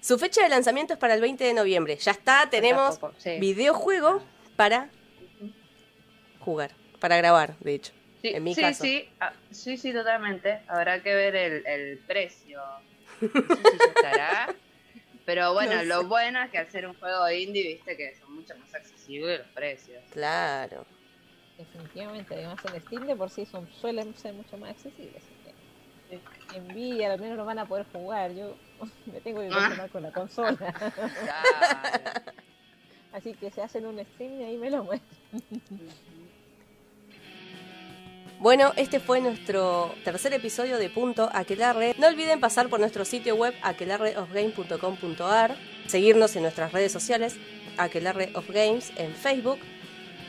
Su 0.00 0.18
fecha 0.18 0.42
de 0.42 0.48
lanzamiento 0.48 0.94
es 0.94 0.98
para 0.98 1.14
el 1.14 1.20
20 1.20 1.44
de 1.44 1.54
noviembre. 1.54 1.96
Ya 1.96 2.10
está, 2.10 2.48
tenemos 2.50 2.98
sí. 3.18 3.38
videojuego 3.38 4.22
para 4.56 4.90
jugar, 6.40 6.72
para 7.00 7.16
grabar, 7.16 7.56
de 7.60 7.74
hecho. 7.74 7.92
Sí, 8.20 8.28
en 8.28 8.44
mi 8.44 8.54
sí, 8.54 8.60
caso. 8.60 8.82
sí, 8.84 9.08
ah, 9.20 9.32
sí, 9.50 9.76
sí, 9.76 9.92
totalmente. 9.92 10.60
Habrá 10.68 11.02
que 11.02 11.14
ver 11.14 11.34
el, 11.36 11.66
el 11.66 11.98
precio. 11.98 12.60
No 13.22 13.28
sé 13.30 13.62
si 13.70 13.88
estará. 13.96 14.54
Pero 15.24 15.52
bueno, 15.54 15.76
No 15.76 15.84
lo 15.84 16.04
bueno 16.08 16.42
es 16.42 16.50
que 16.50 16.58
al 16.58 16.68
ser 16.68 16.86
un 16.88 16.94
juego 16.94 17.30
indie, 17.30 17.74
viste 17.74 17.96
que 17.96 18.16
son 18.16 18.34
mucho 18.34 18.56
más 18.58 18.74
accesibles 18.74 19.38
los 19.38 19.48
precios. 19.48 20.02
Claro. 20.10 20.84
definitivamente, 21.56 22.34
además 22.34 22.58
en 22.64 22.80
Steam 22.80 23.06
de 23.06 23.14
por 23.14 23.30
sí 23.30 23.46
son, 23.46 23.68
suelen 23.80 24.16
ser 24.16 24.34
mucho 24.34 24.56
más 24.56 24.70
accesibles. 24.70 25.22
Envidia, 26.54 27.12
al 27.12 27.20
menos 27.20 27.36
lo 27.36 27.44
van 27.44 27.58
a 27.58 27.66
poder 27.66 27.86
jugar. 27.92 28.32
Yo 28.32 28.54
me 29.12 29.20
tengo 29.20 29.40
que 29.40 29.48
Ah. 29.52 29.58
consolar 29.68 29.90
con 29.90 30.02
la 30.02 30.10
consola. 30.12 30.74
Así 33.12 33.34
que 33.34 33.50
se 33.50 33.62
hacen 33.62 33.84
un 33.86 33.98
stream 34.04 34.40
y 34.40 34.44
ahí 34.44 34.56
me 34.56 34.70
lo 34.70 34.84
muestran. 34.84 35.10
Bueno, 38.40 38.72
este 38.76 38.98
fue 38.98 39.20
nuestro 39.20 39.94
tercer 40.02 40.32
episodio 40.32 40.78
de 40.78 40.90
Punto 40.90 41.30
Aquelarre. 41.32 41.94
No 41.98 42.08
olviden 42.08 42.40
pasar 42.40 42.68
por 42.68 42.80
nuestro 42.80 43.04
sitio 43.04 43.36
web 43.36 43.54
aquelarreofgame.com.ar, 43.62 45.56
seguirnos 45.86 46.34
en 46.34 46.42
nuestras 46.42 46.72
redes 46.72 46.90
sociales, 46.90 47.36
Aquelarre 47.78 48.32
of 48.34 48.48
Games, 48.50 48.92
en 48.96 49.14
Facebook, 49.14 49.58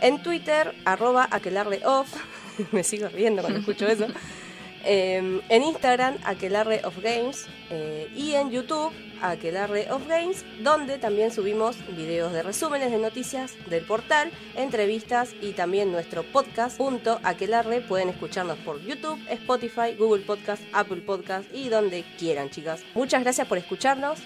en 0.01 0.21
Twitter, 0.21 0.75
arroba 0.85 1.27
aquelarreof, 1.31 2.13
me 2.71 2.83
sigo 2.83 3.07
riendo 3.07 3.41
cuando 3.41 3.59
escucho 3.59 3.87
eso, 3.87 4.05
eh, 4.83 5.41
en 5.49 5.63
Instagram, 5.63 6.17
Aquelarre 6.23 6.81
of 6.85 6.97
Games, 7.01 7.47
eh, 7.69 8.09
y 8.15 8.33
en 8.33 8.51
YouTube, 8.51 8.91
Aquelarre 9.21 9.89
of 9.91 10.07
Games, 10.07 10.45
donde 10.61 10.97
también 10.97 11.31
subimos 11.31 11.77
videos 11.95 12.33
de 12.33 12.43
resúmenes 12.43 12.91
de 12.91 12.97
noticias 12.97 13.55
del 13.69 13.85
portal, 13.85 14.31
entrevistas 14.55 15.33
y 15.41 15.53
también 15.53 15.91
nuestro 15.91 16.23
podcast. 16.23 16.77
Punto 16.77 17.19
Aquelarre. 17.23 17.81
Pueden 17.81 18.09
escucharnos 18.09 18.57
por 18.59 18.81
YouTube, 18.81 19.19
Spotify, 19.29 19.95
Google 19.97 20.23
Podcast, 20.23 20.61
Apple 20.73 21.01
Podcast 21.01 21.47
y 21.53 21.69
donde 21.69 22.03
quieran, 22.17 22.49
chicas. 22.49 22.83
Muchas 22.93 23.23
gracias 23.23 23.47
por 23.47 23.57
escucharnos. 23.57 24.19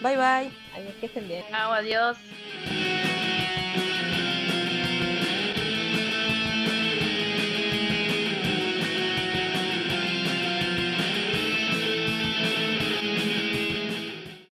Bye 0.00 0.16
bye. 0.16 0.50
Adiós, 0.74 0.94
que 1.00 1.06
estén 1.06 1.28
bien. 1.28 1.44
Chao, 1.50 1.72
adiós. 1.72 2.16